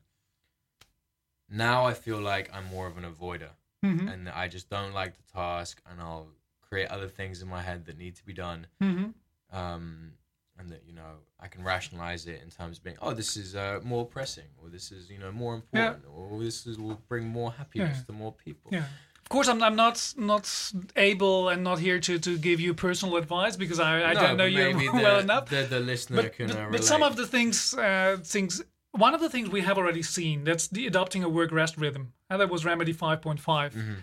Now 1.49 1.85
I 1.85 1.93
feel 1.93 2.19
like 2.21 2.53
I'm 2.53 2.65
more 2.65 2.87
of 2.87 2.97
an 2.97 3.03
avoider 3.03 3.51
Mhm. 3.83 4.11
and 4.11 4.29
I 4.29 4.47
just 4.47 4.69
don't 4.69 4.93
like 4.93 5.15
the 5.15 5.23
task, 5.31 5.81
and 5.85 5.99
I'll 6.01 6.29
create 6.61 6.87
other 6.89 7.07
things 7.07 7.41
in 7.41 7.47
my 7.47 7.61
head 7.61 7.85
that 7.85 7.97
need 7.97 8.15
to 8.15 8.25
be 8.25 8.33
done, 8.33 8.67
Mhm. 8.81 9.13
um, 9.51 10.17
and 10.57 10.69
that 10.69 10.83
you 10.87 10.93
know 10.93 11.11
I 11.39 11.47
can 11.47 11.63
rationalize 11.63 12.25
it 12.27 12.41
in 12.43 12.49
terms 12.49 12.77
of 12.77 12.83
being, 12.83 12.97
oh, 13.01 13.13
this 13.13 13.35
is 13.37 13.55
uh, 13.55 13.79
more 13.83 14.05
pressing, 14.05 14.45
or 14.61 14.69
this 14.69 14.91
is 14.91 15.09
you 15.09 15.19
know 15.19 15.31
more 15.31 15.53
important, 15.55 16.03
or 16.13 16.39
this 16.43 16.65
is 16.67 16.77
will 16.79 17.01
bring 17.09 17.27
more 17.27 17.51
happiness 17.51 17.97
Yeah. 17.99 18.03
to 18.05 18.11
more 18.13 18.31
people. 18.33 18.71
Yeah. 18.71 18.85
Of 19.25 19.29
course, 19.29 19.47
I'm, 19.47 19.61
I'm 19.63 19.75
not 19.75 20.13
not 20.17 20.71
able 20.95 21.49
and 21.49 21.63
not 21.63 21.79
here 21.79 21.99
to, 21.99 22.19
to 22.19 22.37
give 22.37 22.59
you 22.59 22.75
personal 22.75 23.15
advice 23.17 23.55
because 23.57 23.79
I, 23.79 24.03
I 24.11 24.13
No, 24.13 24.19
don't 24.21 24.37
know 24.37 24.45
you 24.45 24.73
the, 24.91 25.01
well 25.01 25.19
enough. 25.19 25.49
The, 25.49 25.63
the 25.63 25.79
listener 25.79 26.21
But, 26.21 26.33
can 26.33 26.47
but, 26.47 26.57
uh, 26.57 26.67
but 26.71 26.83
some 26.83 27.01
of 27.01 27.15
the 27.15 27.25
things 27.25 27.73
uh, 27.73 28.17
things 28.23 28.61
one 28.91 29.13
of 29.15 29.21
the 29.21 29.29
things 29.29 29.49
we 29.49 29.61
have 29.61 29.77
already 29.79 30.03
seen 30.03 30.43
that's 30.43 30.67
the 30.67 30.85
adopting 30.87 31.23
a 31.23 31.27
work 31.29 31.51
rest 31.51 31.75
rhythm 31.75 32.13
and 32.29 32.39
that 32.39 32.49
was 32.49 32.63
remedy 32.65 32.93
5.5 32.93 33.39
Mm-hmm. 33.41 33.93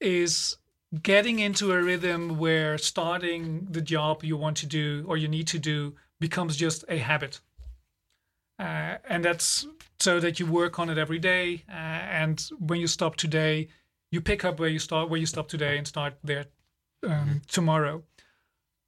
is 0.00 0.56
getting 1.02 1.38
into 1.38 1.72
a 1.72 1.82
rhythm 1.82 2.38
where 2.38 2.76
starting 2.78 3.68
the 3.70 3.80
job 3.80 4.24
you 4.24 4.36
want 4.36 4.56
to 4.58 4.66
do 4.66 5.04
or 5.06 5.16
you 5.16 5.28
need 5.28 5.46
to 5.48 5.58
do 5.58 5.94
becomes 6.18 6.56
just 6.56 6.84
a 6.88 6.98
habit. 6.98 7.40
Uh, 8.58 8.96
and 9.08 9.24
that's 9.24 9.66
so 9.98 10.20
that 10.20 10.38
you 10.38 10.46
work 10.46 10.78
on 10.78 10.90
it 10.90 10.98
every 10.98 11.18
day. 11.18 11.64
Uh, 11.68 11.72
and 11.72 12.50
when 12.58 12.80
you 12.80 12.86
stop 12.86 13.16
today, 13.16 13.68
you 14.10 14.20
pick 14.20 14.44
up 14.44 14.58
where 14.58 14.68
you 14.68 14.78
start, 14.78 15.08
where 15.08 15.20
you 15.20 15.26
stop 15.26 15.48
today, 15.48 15.78
and 15.78 15.86
start 15.86 16.14
there 16.24 16.46
um, 17.06 17.40
tomorrow. 17.48 18.02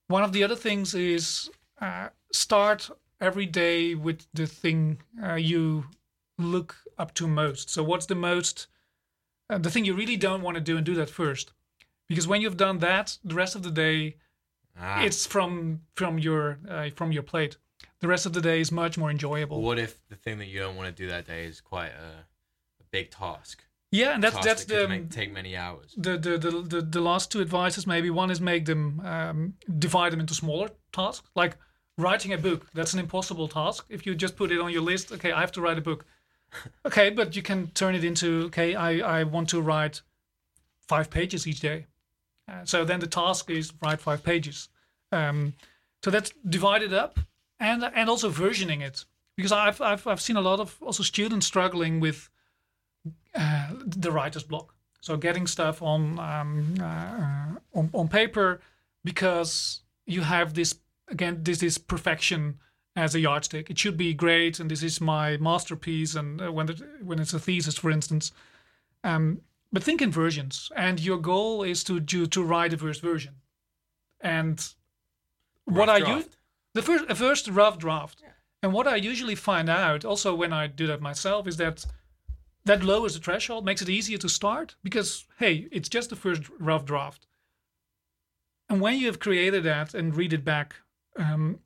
One 0.08 0.24
of 0.24 0.32
the 0.32 0.44
other 0.44 0.56
things 0.56 0.94
is 0.94 1.48
uh, 1.80 2.08
start 2.32 2.90
every 3.20 3.46
day 3.46 3.94
with 3.94 4.26
the 4.34 4.46
thing 4.46 4.98
uh, 5.22 5.34
you 5.34 5.84
look 6.38 6.76
up 6.98 7.14
to 7.14 7.28
most. 7.28 7.70
So, 7.70 7.82
what's 7.82 8.06
the 8.06 8.14
most, 8.14 8.66
uh, 9.48 9.58
the 9.58 9.70
thing 9.70 9.84
you 9.84 9.94
really 9.94 10.16
don't 10.16 10.42
want 10.42 10.56
to 10.56 10.60
do, 10.60 10.76
and 10.76 10.84
do 10.84 10.94
that 10.96 11.08
first, 11.08 11.52
because 12.08 12.26
when 12.28 12.40
you've 12.42 12.56
done 12.56 12.78
that, 12.78 13.18
the 13.24 13.34
rest 13.34 13.54
of 13.56 13.62
the 13.62 13.70
day, 13.70 14.16
Ah. 14.80 15.02
it's 15.04 15.26
from 15.26 15.82
from 15.96 16.18
your 16.18 16.58
uh, 16.68 16.90
from 16.96 17.12
your 17.12 17.22
plate. 17.22 17.56
The 18.00 18.08
rest 18.08 18.26
of 18.26 18.32
the 18.32 18.40
day 18.40 18.60
is 18.60 18.72
much 18.72 18.96
more 18.96 19.10
enjoyable. 19.10 19.60
What 19.60 19.78
if 19.78 19.98
the 20.08 20.16
thing 20.16 20.38
that 20.38 20.46
you 20.46 20.58
don't 20.60 20.76
want 20.76 20.94
to 20.96 21.02
do 21.02 21.08
that 21.08 21.26
day 21.26 21.44
is 21.44 21.60
quite 21.60 21.90
a, 21.92 22.24
a 22.80 22.84
big 22.90 23.10
task? 23.10 23.64
yeah, 23.94 24.14
and 24.14 24.22
that's 24.24 24.34
task 24.36 24.46
that's 24.46 24.64
that 24.64 24.74
the 24.82 24.88
make, 24.88 25.10
take 25.10 25.30
many 25.32 25.54
hours. 25.54 25.94
the, 25.98 26.16
the, 26.16 26.38
the, 26.38 26.50
the, 26.62 26.80
the 26.80 27.00
last 27.02 27.30
two 27.30 27.42
advices 27.42 27.86
maybe 27.86 28.08
one 28.08 28.30
is 28.30 28.40
make 28.40 28.64
them 28.64 29.00
um, 29.04 29.54
divide 29.78 30.12
them 30.12 30.20
into 30.20 30.32
smaller 30.34 30.70
tasks 30.92 31.28
like 31.36 31.58
writing 31.98 32.32
a 32.32 32.38
book 32.38 32.66
that's 32.72 32.94
an 32.94 33.00
impossible 33.00 33.48
task 33.48 33.84
if 33.90 34.06
you 34.06 34.14
just 34.14 34.34
put 34.34 34.50
it 34.50 34.58
on 34.58 34.72
your 34.72 34.80
list 34.80 35.12
okay 35.12 35.30
i 35.30 35.40
have 35.40 35.52
to 35.52 35.60
write 35.60 35.76
a 35.76 35.82
book 35.82 36.06
okay 36.86 37.10
but 37.10 37.36
you 37.36 37.42
can 37.42 37.66
turn 37.74 37.94
it 37.94 38.02
into 38.02 38.44
okay 38.46 38.74
i, 38.74 39.18
I 39.20 39.24
want 39.24 39.50
to 39.50 39.60
write 39.60 40.00
five 40.88 41.10
pages 41.10 41.46
each 41.46 41.60
day 41.60 41.84
uh, 42.48 42.64
so 42.64 42.84
then 42.84 43.00
the 43.00 43.06
task 43.06 43.50
is 43.50 43.72
write 43.82 44.00
five 44.00 44.22
pages. 44.22 44.68
Um, 45.10 45.54
so 46.02 46.10
that's 46.10 46.32
divided 46.48 46.92
up 46.92 47.18
and 47.60 47.84
and 47.94 48.08
also 48.08 48.30
versioning 48.30 48.82
it. 48.82 49.04
Because 49.36 49.52
I've, 49.52 49.80
I've 49.80 50.06
i've 50.06 50.20
seen 50.20 50.36
a 50.36 50.40
lot 50.40 50.60
of 50.60 50.76
also 50.82 51.02
students 51.02 51.46
struggling 51.46 52.00
with 52.00 52.28
uh, 53.34 53.68
the 53.84 54.12
writer's 54.12 54.44
block. 54.44 54.74
So 55.00 55.16
getting 55.16 55.46
stuff 55.46 55.82
on 55.82 56.18
um, 56.18 56.74
uh, 56.80 57.78
on, 57.78 57.90
on 57.92 58.08
paper 58.08 58.60
because 59.04 59.80
you 60.06 60.22
have 60.22 60.54
this 60.54 60.74
again 61.08 61.40
this 61.42 61.62
is 61.62 61.78
perfection 61.78 62.58
as 62.94 63.14
a 63.14 63.20
yardstick. 63.20 63.70
It 63.70 63.78
should 63.78 63.96
be 63.96 64.12
great 64.12 64.60
and 64.60 64.70
this 64.70 64.82
is 64.82 65.00
my 65.00 65.38
masterpiece 65.38 66.14
and 66.14 66.40
uh, 66.40 66.52
when 66.52 66.68
when 67.02 67.18
it's 67.18 67.32
a 67.32 67.38
thesis 67.38 67.78
for 67.78 67.90
instance. 67.90 68.32
Um, 69.04 69.40
but 69.72 69.82
think 69.82 70.02
in 70.02 70.10
versions 70.10 70.70
and 70.76 71.00
your 71.00 71.18
goal 71.18 71.62
is 71.62 71.82
to 71.84 72.00
do 72.00 72.26
to 72.26 72.42
write 72.42 72.72
a 72.72 72.78
first 72.78 73.00
version 73.00 73.34
and 74.20 74.74
what 75.64 75.88
Rough 75.88 76.02
I 76.02 76.16
use 76.16 76.28
the 76.74 76.82
first 76.82 77.04
a 77.08 77.14
first 77.14 77.48
rough 77.48 77.78
draft 77.78 78.22
and 78.62 78.72
what 78.72 78.86
I 78.86 78.96
usually 78.96 79.34
find 79.34 79.68
out 79.68 80.04
also 80.04 80.34
when 80.34 80.52
I 80.52 80.66
do 80.66 80.86
that 80.86 81.00
myself 81.00 81.46
is 81.46 81.56
that 81.56 81.84
that 82.64 82.84
lowers 82.84 83.14
the 83.14 83.20
threshold, 83.20 83.64
makes 83.64 83.82
it 83.82 83.88
easier 83.88 84.18
to 84.18 84.28
start 84.28 84.76
because 84.82 85.26
hey, 85.38 85.68
it's 85.72 85.88
just 85.88 86.10
the 86.10 86.16
first 86.16 86.42
rough 86.58 86.84
draft. 86.84 87.26
And 88.68 88.80
when 88.80 88.98
you 88.98 89.06
have 89.06 89.18
created 89.18 89.64
that 89.64 89.94
and 89.94 90.16
read 90.16 90.32
it 90.32 90.44
back, 90.44 90.76
um, 91.16 91.58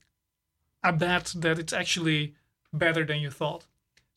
I 0.83 0.91
bet 0.91 1.35
that 1.37 1.59
it's 1.59 1.73
actually 1.73 2.35
better 2.73 3.05
than 3.05 3.21
you 3.21 3.31
thought. 3.31 3.67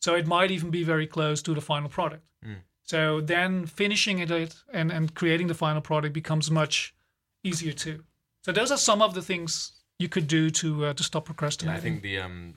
So 0.00 0.14
it 0.14 0.26
might 0.26 0.50
even 0.50 0.70
be 0.70 0.82
very 0.82 1.06
close 1.06 1.42
to 1.42 1.54
the 1.54 1.60
final 1.60 1.88
product. 1.88 2.24
Mm. 2.44 2.56
So 2.90 3.20
then 3.20 3.66
finishing 3.66 4.18
it 4.18 4.32
and, 4.72 4.90
and 4.90 5.14
creating 5.14 5.46
the 5.46 5.54
final 5.54 5.80
product 5.80 6.12
becomes 6.12 6.50
much 6.50 6.92
easier 7.44 7.72
too. 7.72 8.02
So 8.42 8.50
those 8.50 8.72
are 8.72 8.76
some 8.76 9.00
of 9.00 9.14
the 9.14 9.22
things 9.22 9.74
you 10.00 10.08
could 10.08 10.26
do 10.26 10.50
to 10.50 10.86
uh, 10.86 10.94
to 10.94 11.04
stop 11.04 11.26
procrastinating. 11.26 11.78
I 11.78 11.80
think 11.80 12.02
the 12.02 12.18
um 12.18 12.54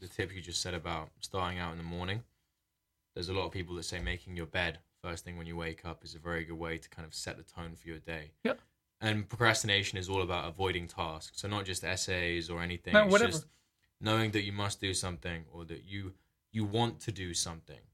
the 0.00 0.08
tip 0.08 0.34
you 0.34 0.40
just 0.40 0.62
said 0.62 0.72
about 0.72 1.10
starting 1.20 1.58
out 1.58 1.72
in 1.72 1.76
the 1.76 1.84
morning. 1.84 2.22
There's 3.14 3.28
a 3.28 3.34
lot 3.34 3.44
of 3.44 3.52
people 3.52 3.74
that 3.74 3.82
say 3.82 4.00
making 4.00 4.38
your 4.38 4.46
bed 4.46 4.78
first 5.02 5.22
thing 5.22 5.36
when 5.36 5.46
you 5.46 5.54
wake 5.54 5.84
up 5.84 6.02
is 6.02 6.14
a 6.14 6.18
very 6.18 6.44
good 6.44 6.58
way 6.58 6.78
to 6.78 6.88
kind 6.88 7.04
of 7.06 7.14
set 7.14 7.36
the 7.36 7.42
tone 7.42 7.74
for 7.76 7.86
your 7.86 7.98
day. 7.98 8.32
Yeah. 8.42 8.54
And 9.02 9.28
procrastination 9.28 9.98
is 9.98 10.08
all 10.08 10.22
about 10.22 10.48
avoiding 10.48 10.88
tasks. 10.88 11.42
So 11.42 11.46
not 11.46 11.66
just 11.66 11.84
essays 11.84 12.48
or 12.48 12.62
anything. 12.62 12.94
No, 12.94 13.02
it's 13.02 13.12
whatever. 13.12 13.32
just 13.32 13.46
knowing 14.00 14.30
that 14.30 14.44
you 14.44 14.52
must 14.52 14.80
do 14.80 14.94
something 14.94 15.44
or 15.52 15.66
that 15.66 15.84
you 15.84 16.14
you 16.52 16.64
want 16.64 17.00
to 17.00 17.12
do 17.12 17.34
something 17.34 17.84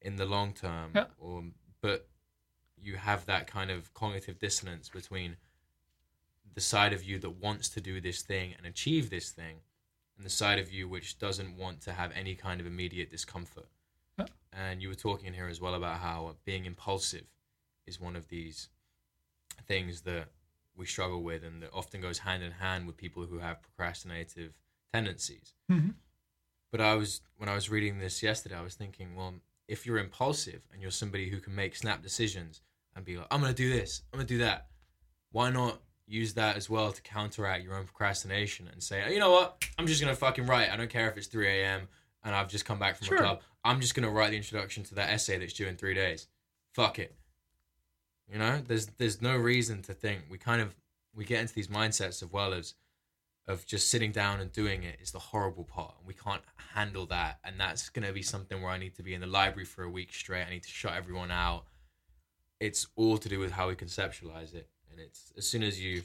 in 0.00 0.16
the 0.16 0.26
long 0.26 0.52
term 0.52 0.92
Yeah. 0.94 1.06
or 1.18 1.44
but 1.80 2.08
you 2.76 2.96
have 2.96 3.26
that 3.26 3.46
kind 3.46 3.70
of 3.70 3.92
cognitive 3.94 4.38
dissonance 4.38 4.88
between 4.88 5.36
the 6.54 6.60
side 6.60 6.92
of 6.92 7.02
you 7.04 7.18
that 7.18 7.30
wants 7.30 7.68
to 7.70 7.80
do 7.80 8.00
this 8.00 8.22
thing 8.22 8.54
and 8.56 8.66
achieve 8.66 9.10
this 9.10 9.30
thing 9.30 9.60
and 10.16 10.24
the 10.24 10.30
side 10.30 10.58
of 10.58 10.70
you 10.72 10.88
which 10.88 11.18
doesn't 11.18 11.56
want 11.56 11.80
to 11.82 11.92
have 11.92 12.12
any 12.12 12.34
kind 12.34 12.60
of 12.60 12.66
immediate 12.66 13.10
discomfort. 13.10 13.68
Yeah. 14.18 14.26
And 14.52 14.80
you 14.80 14.88
were 14.88 14.94
talking 14.94 15.32
here 15.34 15.48
as 15.48 15.60
well 15.60 15.74
about 15.74 15.98
how 15.98 16.36
being 16.44 16.64
impulsive 16.64 17.26
is 17.86 18.00
one 18.00 18.16
of 18.16 18.28
these 18.28 18.68
things 19.66 20.02
that 20.02 20.28
we 20.74 20.86
struggle 20.86 21.22
with 21.22 21.42
and 21.44 21.62
that 21.62 21.70
often 21.72 22.00
goes 22.00 22.18
hand 22.20 22.42
in 22.42 22.52
hand 22.52 22.86
with 22.86 22.96
people 22.96 23.24
who 23.26 23.38
have 23.38 23.62
procrastinative 23.62 24.54
tendencies. 24.92 25.54
Mhm. 25.70 25.94
But 26.70 26.80
I 26.80 26.94
was 26.94 27.22
when 27.36 27.48
I 27.48 27.54
was 27.54 27.68
reading 27.70 27.98
this 27.98 28.22
yesterday, 28.22 28.54
I 28.56 28.62
was 28.62 28.74
thinking, 28.74 29.14
well, 29.14 29.34
if 29.68 29.86
you're 29.86 29.98
impulsive 29.98 30.62
and 30.72 30.80
you're 30.80 30.90
somebody 30.90 31.28
who 31.28 31.38
can 31.40 31.54
make 31.54 31.74
snap 31.76 32.02
decisions 32.02 32.60
and 32.94 33.04
be 33.04 33.16
like, 33.16 33.26
I'm 33.30 33.40
gonna 33.40 33.52
do 33.52 33.70
this, 33.70 34.02
I'm 34.12 34.18
gonna 34.18 34.28
do 34.28 34.38
that, 34.38 34.68
why 35.32 35.50
not 35.50 35.80
use 36.06 36.34
that 36.34 36.56
as 36.56 36.70
well 36.70 36.92
to 36.92 37.02
counteract 37.02 37.64
your 37.64 37.74
own 37.74 37.84
procrastination 37.84 38.68
and 38.72 38.82
say, 38.82 39.02
oh, 39.06 39.10
you 39.10 39.18
know 39.18 39.32
what, 39.32 39.64
I'm 39.78 39.86
just 39.86 40.00
gonna 40.00 40.14
fucking 40.14 40.46
write. 40.46 40.70
I 40.70 40.76
don't 40.76 40.90
care 40.90 41.10
if 41.10 41.16
it's 41.16 41.26
3 41.26 41.48
a.m. 41.48 41.88
and 42.24 42.34
I've 42.34 42.48
just 42.48 42.64
come 42.64 42.78
back 42.78 42.96
from 42.96 43.06
Sure. 43.08 43.16
a 43.18 43.20
club. 43.20 43.40
I'm 43.64 43.80
just 43.80 43.94
gonna 43.96 44.10
write 44.10 44.30
the 44.30 44.36
introduction 44.36 44.84
to 44.84 44.94
that 44.94 45.10
essay 45.10 45.38
that's 45.38 45.52
due 45.52 45.66
in 45.66 45.76
three 45.76 45.94
days. 45.94 46.28
Fuck 46.72 46.98
it. 47.00 47.16
You 48.30 48.38
know, 48.38 48.60
there's 48.66 48.86
there's 48.98 49.20
no 49.22 49.36
reason 49.36 49.82
to 49.82 49.92
think. 49.94 50.22
We 50.28 50.38
kind 50.38 50.60
of 50.60 50.74
we 51.14 51.24
get 51.24 51.40
into 51.40 51.54
these 51.54 51.68
mindsets 51.68 52.22
of 52.22 52.32
well 52.32 52.52
as 52.52 52.74
of 53.48 53.64
just 53.66 53.90
sitting 53.90 54.10
down 54.10 54.40
and 54.40 54.52
doing 54.52 54.82
it 54.82 54.98
is 55.00 55.12
the 55.12 55.18
horrible 55.18 55.64
part. 55.64 55.94
and 55.98 56.06
We 56.06 56.14
can't 56.14 56.42
handle 56.74 57.06
that, 57.06 57.38
and 57.44 57.58
that's 57.60 57.88
gonna 57.88 58.12
be 58.12 58.22
something 58.22 58.60
where 58.60 58.72
I 58.72 58.78
need 58.78 58.94
to 58.96 59.02
be 59.02 59.14
in 59.14 59.20
the 59.20 59.26
library 59.26 59.64
for 59.66 59.84
a 59.84 59.90
week 59.90 60.12
straight. 60.12 60.44
I 60.44 60.50
need 60.50 60.64
to 60.64 60.68
shut 60.68 60.94
everyone 60.94 61.30
out. 61.30 61.66
It's 62.58 62.86
all 62.96 63.18
to 63.18 63.28
do 63.28 63.38
with 63.38 63.52
how 63.52 63.68
we 63.68 63.74
conceptualize 63.76 64.54
it, 64.54 64.68
and 64.90 64.98
it's 65.00 65.32
as 65.36 65.46
soon 65.46 65.62
as 65.62 65.80
you 65.80 66.02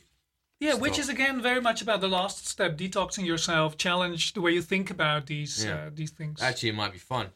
Yeah, 0.60 0.76
which 0.76 1.00
is 1.00 1.10
again 1.10 1.42
very 1.42 1.60
much 1.62 1.82
about 1.82 2.02
the 2.02 2.08
last 2.08 2.46
step, 2.48 2.78
detoxing 2.78 3.26
yourself, 3.26 3.78
challenge 3.78 4.34
the 4.34 4.42
way 4.42 4.52
you 4.52 4.62
think 4.62 4.92
about 4.92 5.26
these 5.26 5.64
Yeah. 5.66 5.86
uh, 5.86 5.90
these 5.92 6.12
things. 6.12 6.42
actually 6.42 6.70
it 6.70 6.76
might 6.76 6.92
be 6.94 7.00
fun. 7.00 7.32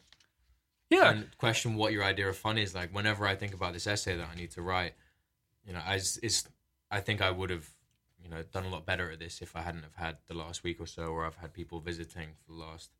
yeah, 0.88 1.10
and 1.10 1.36
question 1.38 1.74
what 1.74 1.92
your 1.92 2.04
idea 2.04 2.28
of 2.28 2.36
fun 2.36 2.58
is. 2.58 2.74
Like 2.76 2.94
whenever 2.94 3.26
I 3.26 3.34
think 3.34 3.52
about 3.54 3.72
this 3.72 3.88
essay 3.88 4.16
that 4.16 4.28
I 4.28 4.36
need 4.36 4.52
to 4.52 4.62
write, 4.62 4.94
you 5.66 5.72
know, 5.72 5.80
as 5.84 6.18
is, 6.18 6.46
I 6.92 7.00
think 7.00 7.20
I 7.20 7.32
would 7.32 7.50
have, 7.50 7.68
you 8.26 8.34
know, 8.34 8.42
done 8.42 8.64
a 8.64 8.68
lot 8.68 8.84
better 8.84 9.10
at 9.10 9.20
this 9.20 9.40
if 9.40 9.54
I 9.54 9.60
hadn't 9.62 9.84
have 9.84 9.94
had 9.94 10.16
the 10.26 10.34
last 10.34 10.64
week 10.64 10.80
or 10.80 10.86
so, 10.86 11.12
where 11.12 11.24
I've 11.24 11.36
had 11.36 11.52
people 11.52 11.78
visiting 11.80 12.30
for 12.44 12.52
the 12.52 12.58
last, 12.58 12.90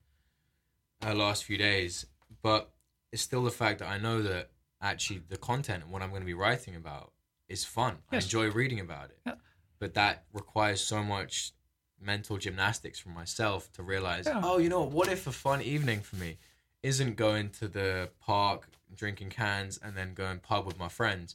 uh, 1.04 1.14
last 1.14 1.44
few 1.44 1.58
days. 1.58 2.06
But 2.42 2.70
it's 3.10 3.22
still 3.22 3.42
the 3.42 3.50
fact 3.50 3.80
that 3.80 3.88
I 3.88 3.98
know 3.98 4.22
that 4.22 4.50
actually 4.80 5.22
the 5.28 5.36
content 5.36 5.82
and 5.82 5.92
what 5.92 6.02
I'm 6.02 6.10
going 6.10 6.22
to 6.22 6.26
be 6.26 6.34
writing 6.34 6.76
about 6.76 7.12
is 7.48 7.64
fun. 7.64 7.98
I 8.12 8.16
enjoy 8.16 8.50
reading 8.50 8.78
about 8.80 9.10
it, 9.10 9.18
Yeah. 9.26 9.34
but 9.80 9.94
that 9.94 10.24
requires 10.32 10.80
so 10.80 11.02
much 11.02 11.52
mental 12.00 12.36
gymnastics 12.36 12.98
from 13.00 13.12
myself 13.14 13.72
to 13.72 13.82
realize, 13.82 14.26
Yeah. 14.26 14.40
oh, 14.44 14.58
you 14.58 14.68
know, 14.68 14.82
what? 14.82 14.92
what 14.92 15.08
if 15.08 15.26
a 15.26 15.32
fun 15.32 15.60
evening 15.62 16.00
for 16.02 16.16
me 16.16 16.38
isn't 16.82 17.16
going 17.16 17.50
to 17.50 17.66
the 17.68 18.10
park, 18.20 18.68
drinking 18.94 19.30
cans, 19.30 19.78
and 19.82 19.96
then 19.96 20.14
going 20.14 20.38
pub 20.38 20.66
with 20.66 20.78
my 20.78 20.88
friends? 20.88 21.34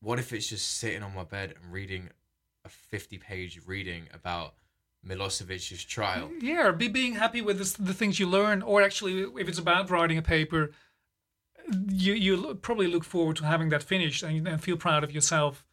What 0.00 0.18
if 0.18 0.32
it's 0.32 0.48
just 0.48 0.78
sitting 0.78 1.02
on 1.04 1.14
my 1.14 1.22
bed 1.24 1.54
and 1.62 1.72
reading 1.72 2.08
a 2.64 2.68
50 2.68 3.18
page 3.18 3.60
reading 3.66 4.08
about 4.12 4.54
Milosevic's 5.06 5.82
trial? 5.84 6.30
yeah, 6.40 6.70
be 6.70 6.88
being 6.88 7.14
happy 7.14 7.40
with 7.42 7.58
this, 7.58 7.72
the 7.72 7.94
things 7.94 8.20
you 8.20 8.28
learn, 8.28 8.62
or 8.62 8.82
actually, 8.82 9.22
if 9.40 9.48
it's 9.48 9.58
about 9.58 9.90
writing 9.90 10.18
a 10.18 10.22
paper, 10.22 10.70
you 11.88 12.12
you 12.14 12.54
probably 12.56 12.86
look 12.88 13.04
forward 13.04 13.36
to 13.36 13.44
having 13.44 13.68
that 13.70 13.82
finished 13.82 14.22
and, 14.22 14.46
and 14.48 14.62
feel 14.62 14.76
proud 14.76 15.04
of 15.04 15.12
yourself. 15.12 15.64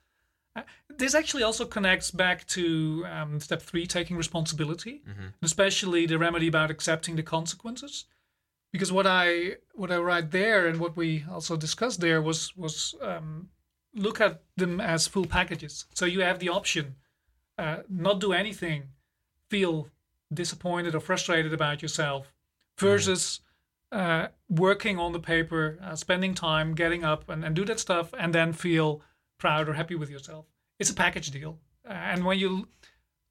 Uh, 0.55 0.63
This 0.97 1.15
actually 1.15 1.43
also 1.43 1.65
connects 1.65 2.11
back 2.11 2.45
to 2.47 3.05
um, 3.05 3.39
step 3.39 3.61
three, 3.61 3.85
taking 3.87 4.17
responsibility, 4.17 5.01
Mhm. 5.07 5.33
especially 5.41 6.05
the 6.07 6.17
remedy 6.17 6.47
about 6.47 6.71
accepting 6.71 7.15
the 7.15 7.23
consequences. 7.23 8.05
Because 8.71 8.91
what 8.91 9.07
I 9.07 9.57
what 9.73 9.91
I 9.91 9.97
write 9.97 10.29
there 10.31 10.67
and 10.69 10.79
what 10.79 10.95
we 10.95 11.23
also 11.29 11.55
discussed 11.57 11.99
there 12.01 12.21
was 12.21 12.55
was 12.55 12.95
um, 13.01 13.49
look 13.95 14.21
at 14.21 14.41
them 14.55 14.79
as 14.79 15.07
full 15.07 15.25
packages. 15.25 15.85
So 15.93 16.05
you 16.05 16.21
have 16.21 16.39
the 16.39 16.49
option, 16.49 16.95
uh, 17.57 17.77
not 17.89 18.19
do 18.19 18.33
anything, 18.33 18.89
feel 19.49 19.89
disappointed 20.33 20.95
or 20.95 20.99
frustrated 20.99 21.53
about 21.53 21.81
yourself, 21.81 22.31
versus 22.77 23.41
uh, 23.91 24.27
working 24.47 24.99
on 24.99 25.11
the 25.11 25.19
paper, 25.19 25.79
uh, 25.83 25.95
spending 25.95 26.33
time, 26.35 26.75
getting 26.75 27.03
up 27.03 27.29
and, 27.29 27.43
and 27.43 27.55
do 27.55 27.65
that 27.65 27.79
stuff, 27.79 28.13
and 28.17 28.33
then 28.33 28.53
feel 28.53 29.01
proud 29.37 29.67
or 29.67 29.73
happy 29.73 29.95
with 29.95 30.09
yourself. 30.09 30.45
It's 30.77 30.89
a 30.89 30.93
package 30.95 31.31
deal, 31.31 31.57
uh, 31.87 31.93
and 31.93 32.23
when 32.23 32.37
you 32.39 32.67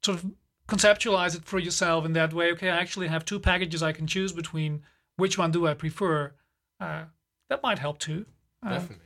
sort 0.03 0.17
of 0.19 0.31
conceptualize 0.67 1.35
it 1.35 1.45
for 1.45 1.57
yourself 1.57 2.05
in 2.05 2.13
that 2.13 2.33
way, 2.33 2.51
okay, 2.51 2.69
I 2.69 2.77
actually 2.77 3.07
have 3.07 3.25
two 3.25 3.39
packages 3.39 3.81
I 3.81 3.91
can 3.93 4.07
choose 4.07 4.33
between. 4.33 4.83
Which 5.15 5.37
one 5.37 5.51
do 5.51 5.67
I 5.67 5.73
prefer? 5.73 6.33
Uh, 6.79 7.05
that 7.49 7.63
might 7.63 7.79
help 7.79 7.99
too. 7.99 8.25
Um, 8.63 8.73
Definitely. 8.73 9.05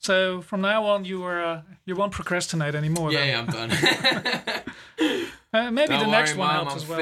So 0.00 0.40
from 0.40 0.62
now 0.62 0.84
on, 0.86 1.04
you 1.04 1.22
are 1.24 1.42
uh, 1.44 1.62
you 1.84 1.94
won't 1.94 2.12
procrastinate 2.12 2.74
anymore. 2.74 3.12
Yeah, 3.12 3.24
yeah, 3.24 3.38
I'm 3.38 3.46
done. 3.46 3.70
Uh, 5.52 5.68
maybe 5.68 5.88
Don't 5.88 6.04
the 6.04 6.10
next 6.12 6.30
worry, 6.36 6.38
one 6.38 6.48
Mom, 6.48 6.66
helps 6.66 6.72
I'm 6.72 6.76
as 6.78 6.88
well. 6.88 6.98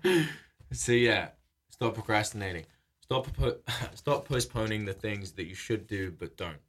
fixed. 0.00 0.28
so 0.72 0.92
yeah, 0.92 1.30
stop 1.70 1.94
procrastinating. 1.94 2.66
Stop 3.00 3.26
stop 3.94 4.28
postponing 4.28 4.84
the 4.84 4.92
things 4.92 5.32
that 5.32 5.46
you 5.46 5.54
should 5.56 5.88
do 5.88 6.12
but 6.12 6.36
don't. 6.36 6.60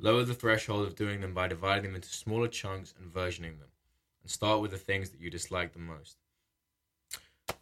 Lower 0.00 0.24
the 0.24 0.34
threshold 0.34 0.86
of 0.86 0.96
doing 0.96 1.20
them 1.20 1.34
by 1.34 1.46
dividing 1.46 1.84
them 1.84 1.94
into 1.94 2.08
smaller 2.08 2.48
chunks 2.48 2.94
and 2.98 3.12
versioning 3.12 3.58
them. 3.58 3.68
And 4.22 4.30
start 4.30 4.60
with 4.60 4.72
the 4.72 4.76
things 4.78 5.10
that 5.10 5.20
you 5.20 5.30
dislike 5.30 5.72
the 5.72 5.78
most. 5.78 6.16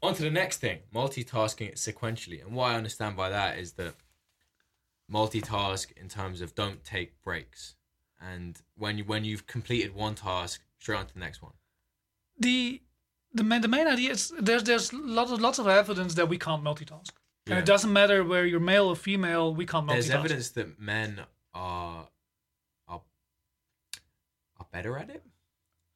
On 0.03 0.15
to 0.15 0.23
the 0.23 0.31
next 0.31 0.59
thing, 0.59 0.79
multitasking 0.95 1.75
sequentially. 1.75 2.43
And 2.43 2.55
what 2.55 2.71
I 2.71 2.77
understand 2.77 3.17
by 3.17 3.29
that 3.31 3.59
is 3.59 3.73
that 3.73 3.95
multitask 5.12 5.92
in 5.92 6.09
terms 6.09 6.40
of 6.40 6.55
don't 6.55 6.85
take 6.85 7.23
breaks. 7.23 7.75
And 8.21 8.61
when 8.77 8.99
you 8.99 9.05
when 9.05 9.25
you've 9.25 9.47
completed 9.47 9.95
one 9.95 10.14
task, 10.14 10.62
straight 10.79 10.99
on 10.99 11.07
to 11.07 11.14
the 11.14 11.21
next 11.21 11.42
one. 11.42 11.53
the 12.38 12.83
the 13.33 13.45
main, 13.45 13.61
the 13.61 13.69
main 13.69 13.87
idea 13.87 14.11
is 14.12 14.33
there's 14.40 14.64
there's 14.64 14.92
lots 14.92 15.31
of 15.31 15.40
lots 15.40 15.59
of 15.59 15.69
evidence 15.69 16.14
that 16.14 16.29
we 16.29 16.38
can't 16.38 16.64
multitask, 16.64 17.11
and 17.47 17.59
it 17.59 17.66
doesn't 17.66 17.92
matter 17.92 18.25
where 18.25 18.47
you're 18.47 18.61
male 18.61 18.87
or 18.88 18.97
female, 18.97 19.55
we 19.55 19.66
can't 19.66 19.87
multitask. 19.87 19.92
There's 19.92 20.11
evidence 20.11 20.49
that 20.51 20.81
men 20.81 21.21
are 21.53 22.09
are 22.88 23.03
are 24.59 24.66
better 24.73 24.97
at 24.97 25.11
it. 25.11 25.23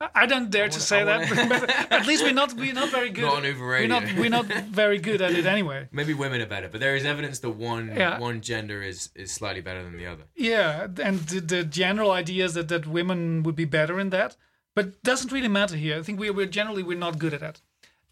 I- 0.01 0.27
don't 0.27 0.51
dare 0.51 0.65
I 0.65 0.69
to 0.69 0.73
wanna- 0.75 0.81
say 0.83 1.05
that, 1.05 1.29
wanna- 1.31 1.49
but 1.61 1.71
at 1.93 2.07
least 2.07 2.23
we're 2.23 2.33
not 2.33 2.55
we're 2.55 2.73
not 2.73 2.91
very 2.91 3.11
good. 3.11 3.23
Not 3.23 3.37
on 3.37 3.45
Uber 3.45 3.67
we're 3.67 3.87
not 3.89 4.05
we're 4.17 4.31
not 4.31 4.47
very 4.83 4.99
good 4.99 5.21
at 5.21 5.33
it 5.33 5.47
anyway. 5.47 5.89
Maybe 5.93 6.15
women 6.15 6.41
are 6.41 6.47
better, 6.47 6.69
but 6.69 6.81
there 6.81 6.97
is 6.97 7.05
evidence 7.05 7.39
that 7.41 7.51
one 7.51 7.89
Yeah. 7.97 8.19
one 8.19 8.41
gender 8.41 8.83
is 8.83 9.11
is 9.15 9.31
slightly 9.33 9.61
better 9.61 9.83
than 9.83 9.97
the 9.97 10.07
other. 10.07 10.25
Yeah, 10.37 10.87
and 11.03 11.21
the, 11.29 11.41
the 11.41 11.65
general 11.65 12.11
idea 12.13 12.45
is 12.47 12.55
that, 12.55 12.69
that 12.69 12.87
women 12.87 13.43
would 13.43 13.57
be 13.57 13.67
better 13.67 14.01
in 14.01 14.11
that, 14.11 14.37
but 14.75 14.85
it 14.87 15.03
doesn't 15.03 15.33
really 15.33 15.49
matter 15.49 15.77
here. 15.77 15.99
I 15.99 16.03
think 16.03 16.19
we, 16.19 16.31
we're 16.31 16.47
generally 16.47 16.83
we're 16.83 16.99
not 16.99 17.19
good 17.19 17.35
at 17.35 17.41
that. 17.41 17.61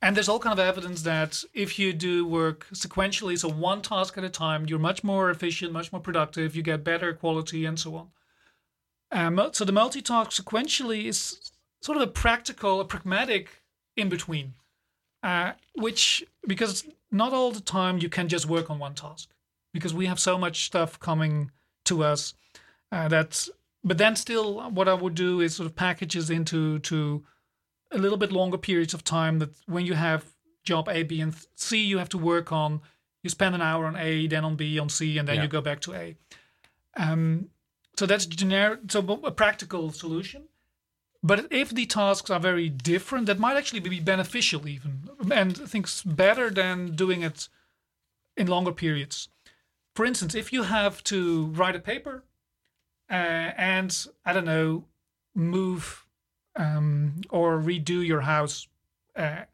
And 0.01 0.15
there's 0.15 0.29
all 0.29 0.39
kind 0.39 0.53
of 0.57 0.65
evidence 0.65 1.03
that 1.03 1.43
if 1.55 1.77
you 1.77 1.93
do 1.93 2.25
work 2.25 2.67
sequentially, 2.73 3.37
so 3.37 3.49
one 3.49 3.83
task 3.83 4.17
at 4.17 4.23
a 4.23 4.29
time, 4.29 4.67
you're 4.69 4.79
much 4.79 5.03
more 5.03 5.29
efficient, 5.29 5.73
much 5.73 5.91
more 5.91 6.01
productive, 6.01 6.55
you 6.55 6.63
get 6.63 6.85
better 6.85 7.13
quality, 7.15 7.65
and 7.65 7.81
so 7.81 7.97
on. 7.97 8.09
Um, 9.11 9.51
so 9.53 9.65
the 9.65 9.73
multitask 9.73 10.31
sequentially 10.41 11.07
is 11.07 11.51
sort 11.81 11.97
of 11.97 12.03
a 12.03 12.11
practical, 12.11 12.81
a 12.81 12.85
pragmatic 12.85 13.63
in 13.97 14.09
between, 14.09 14.55
uh, 15.23 15.53
which 15.75 16.25
because 16.47 16.85
not 17.11 17.33
all 17.33 17.51
the 17.51 17.61
time 17.61 17.99
you 17.99 18.09
can 18.09 18.29
just 18.29 18.47
work 18.47 18.71
on 18.71 18.79
one 18.79 18.95
task 18.95 19.31
because 19.73 19.95
we 19.95 20.07
have 20.07 20.21
so 20.21 20.39
much 20.39 20.65
stuff 20.67 20.99
coming 20.99 21.51
to 21.85 22.03
us 22.05 22.35
uh, 22.93 23.09
that. 23.09 23.49
But 23.85 23.97
then 23.99 24.17
still, 24.17 24.71
what 24.71 24.89
I 24.89 24.95
would 24.95 25.15
do 25.15 25.41
is 25.41 25.55
sort 25.55 25.67
of 25.67 25.77
packages 25.77 26.31
into 26.31 26.81
to 26.81 27.25
a 27.93 27.99
little 27.99 28.19
bit 28.19 28.33
longer 28.33 28.59
periods 28.59 28.93
of 28.93 29.05
time. 29.05 29.39
That 29.39 29.51
when 29.67 29.87
you 29.87 29.95
have 29.95 30.25
job 30.65 30.89
A, 30.89 31.05
B, 31.05 31.21
and 31.21 31.35
C, 31.55 31.83
you 31.85 31.99
have 31.99 32.09
to 32.11 32.19
work 32.19 32.53
on. 32.53 32.81
You 33.23 33.31
spend 33.31 33.55
an 33.55 33.63
hour 33.63 33.87
on 33.87 33.97
A, 33.97 34.27
then 34.27 34.45
on 34.45 34.57
B, 34.57 34.79
on 34.79 34.89
C, 34.89 35.17
and 35.19 35.29
then 35.29 35.37
Yeah. 35.37 35.43
you 35.43 35.49
go 35.49 35.61
back 35.61 35.81
to 35.83 35.95
A. 35.95 36.17
Um, 36.97 37.51
so 37.97 38.07
that's 38.07 38.27
generic. 38.27 38.81
So 38.89 39.01
a 39.25 39.31
practical 39.31 39.91
solution. 39.93 40.49
But 41.23 41.49
if 41.51 41.71
the 41.71 41.87
tasks 41.87 42.31
are 42.31 42.41
very 42.41 42.69
different, 42.69 43.27
that 43.27 43.39
might 43.39 43.57
actually 43.57 43.81
be 43.81 44.01
beneficial, 44.01 44.69
even, 44.69 45.11
and 45.33 45.57
things 45.57 46.03
better 46.03 46.49
than 46.49 46.95
doing 46.95 47.23
it 47.23 47.49
in 48.37 48.47
longer 48.47 48.73
periods. 48.73 49.29
For 49.95 50.05
instance, 50.05 50.35
if 50.37 50.53
you 50.53 50.63
have 50.63 51.03
to 51.05 51.47
write 51.47 51.75
a 51.75 51.81
paper 51.81 52.23
uh, 53.11 53.51
and 53.57 54.07
I 54.25 54.33
don't 54.33 54.45
know, 54.45 54.85
move 55.35 56.07
um, 56.55 57.21
or 57.31 57.59
redo 57.59 58.07
your 58.07 58.21
house, 58.21 58.69
uh, 59.17 59.45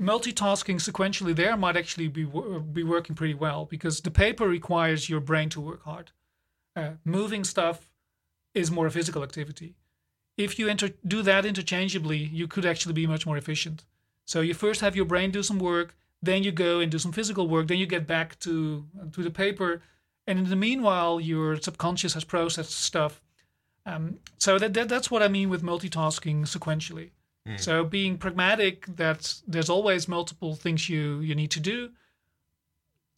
multitasking 0.00 0.76
sequentially 0.76 1.34
there 1.34 1.56
might 1.56 1.76
actually 1.76 2.08
be 2.08 2.24
be 2.24 2.82
working 2.82 3.14
pretty 3.14 3.34
well 3.34 3.64
because 3.64 4.00
the 4.00 4.10
paper 4.10 4.46
requires 4.46 5.08
your 5.08 5.20
brain 5.20 5.48
to 5.50 5.60
work 5.60 5.84
hard. 5.84 6.10
Uh, 6.74 6.92
moving 7.04 7.44
stuff 7.44 7.88
is 8.54 8.70
more 8.70 8.86
a 8.86 8.90
physical 8.90 9.22
activity. 9.22 9.74
If 10.36 10.58
you 10.58 10.68
inter- 10.68 10.94
do 11.06 11.22
that 11.22 11.46
interchangeably, 11.46 12.18
you 12.18 12.46
could 12.46 12.66
actually 12.66 12.92
be 12.92 13.06
much 13.06 13.26
more 13.26 13.36
efficient. 13.36 13.84
So 14.26 14.40
you 14.40 14.54
first 14.54 14.80
have 14.80 14.96
your 14.96 15.06
brain 15.06 15.30
do 15.30 15.42
some 15.42 15.58
work, 15.58 15.94
then 16.22 16.42
you 16.42 16.52
go 16.52 16.80
and 16.80 16.90
do 16.90 16.98
some 16.98 17.12
physical 17.12 17.48
work, 17.48 17.68
then 17.68 17.78
you 17.78 17.86
get 17.86 18.06
back 18.06 18.38
to 18.40 18.84
to 19.12 19.22
the 19.22 19.30
paper, 19.30 19.82
and 20.26 20.38
in 20.38 20.50
the 20.50 20.56
meanwhile, 20.56 21.20
your 21.20 21.56
subconscious 21.56 22.14
has 22.14 22.24
processed 22.24 22.72
stuff. 22.72 23.22
Um, 23.86 24.18
so 24.38 24.58
that, 24.58 24.74
that 24.74 24.88
that's 24.88 25.10
what 25.10 25.22
I 25.22 25.28
mean 25.28 25.48
with 25.48 25.62
multitasking 25.62 26.42
sequentially. 26.46 27.10
So 27.58 27.84
being 27.84 28.18
pragmatic, 28.18 28.86
that 28.96 29.34
there's 29.46 29.70
always 29.70 30.08
multiple 30.08 30.56
things 30.56 30.88
you 30.88 31.20
you 31.20 31.34
need 31.36 31.52
to 31.52 31.60
do. 31.60 31.90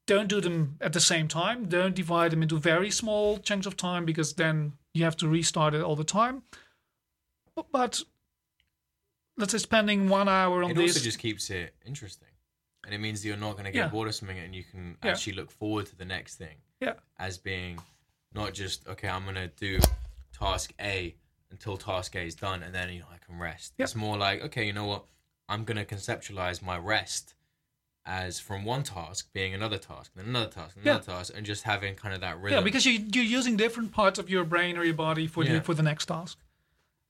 Don't 0.07 0.29
do 0.29 0.41
them 0.41 0.77
at 0.81 0.93
the 0.93 1.01
same 1.01 1.29
time. 1.29 1.67
Don't 1.69 1.95
divide 1.95 2.31
them 2.33 2.43
into 2.43 2.59
very 2.59 2.91
small 2.91 3.39
chunks 3.39 3.67
of 3.67 3.77
time 3.77 4.05
because 4.05 4.35
then 4.35 4.75
you 4.93 5.05
have 5.05 5.17
to 5.17 5.29
restart 5.29 5.75
it 5.75 5.83
all 5.83 5.97
the 5.97 6.05
time. 6.05 6.43
But 7.73 8.01
let's 9.37 9.53
say 9.53 9.59
spending 9.59 10.09
one 10.09 10.29
hour 10.29 10.63
on 10.65 10.71
It 10.71 10.75
this. 10.75 10.97
also 10.97 11.05
just 11.05 11.19
keeps 11.19 11.51
it 11.51 11.75
interesting, 11.87 12.29
and 12.85 12.95
it 12.95 12.99
means 12.99 13.23
that 13.23 13.29
you're 13.29 13.37
not 13.37 13.53
going 13.53 13.65
to 13.65 13.71
get 13.71 13.79
Yeah. 13.87 13.89
bored 13.89 14.09
of 14.09 14.15
something, 14.15 14.39
and 14.39 14.55
you 14.55 14.65
can 14.65 14.97
Yeah. 15.05 15.11
actually 15.13 15.35
look 15.35 15.51
forward 15.51 15.87
to 15.87 15.97
the 15.97 16.05
next 16.05 16.37
thing 16.37 16.57
yeah, 16.81 16.95
as 17.19 17.39
being 17.39 17.79
not 18.33 18.53
just 18.55 18.87
okay. 18.89 19.09
I'm 19.09 19.23
going 19.25 19.37
to 19.37 19.49
do 19.49 19.81
task 20.33 20.73
A 20.81 21.15
until 21.51 21.77
task 21.77 22.15
A 22.15 22.21
is 22.27 22.35
done, 22.35 22.63
and 22.63 22.75
then 22.75 22.91
you 22.93 23.01
know 23.01 23.07
I 23.13 23.19
can 23.19 23.39
rest. 23.39 23.75
Yeah. 23.79 23.85
It's 23.85 23.95
more 23.95 24.17
like 24.17 24.43
okay, 24.43 24.65
you 24.67 24.73
know 24.73 24.87
what? 24.87 25.05
I'm 25.49 25.65
going 25.65 25.79
to 25.79 25.85
conceptualize 25.85 26.61
my 26.61 26.77
rest 26.77 27.35
as 28.05 28.39
from 28.41 28.65
one 28.65 28.83
task 28.83 29.31
being 29.33 29.53
another 29.55 29.79
task, 29.79 30.13
then 30.15 30.27
another 30.27 30.51
task, 30.51 30.77
and 30.77 30.85
another 30.87 31.05
task, 31.05 31.33
and 31.35 31.45
just 31.47 31.63
having 31.65 31.95
kind 31.95 32.15
of 32.15 32.21
that 32.23 32.39
rhythm. 32.41 32.59
yeah, 32.59 32.65
because 32.65 32.85
you 32.87 32.93
you're 33.13 33.25
using 33.25 33.57
different 33.57 33.93
parts 33.93 34.19
of 34.19 34.29
your 34.29 34.45
brain 34.45 34.77
or 34.77 34.85
your 34.85 34.95
body 34.95 35.27
for 35.27 35.45
the 35.45 35.61
for 35.61 35.75
the 35.75 35.83
next 35.83 36.07
task. 36.07 36.39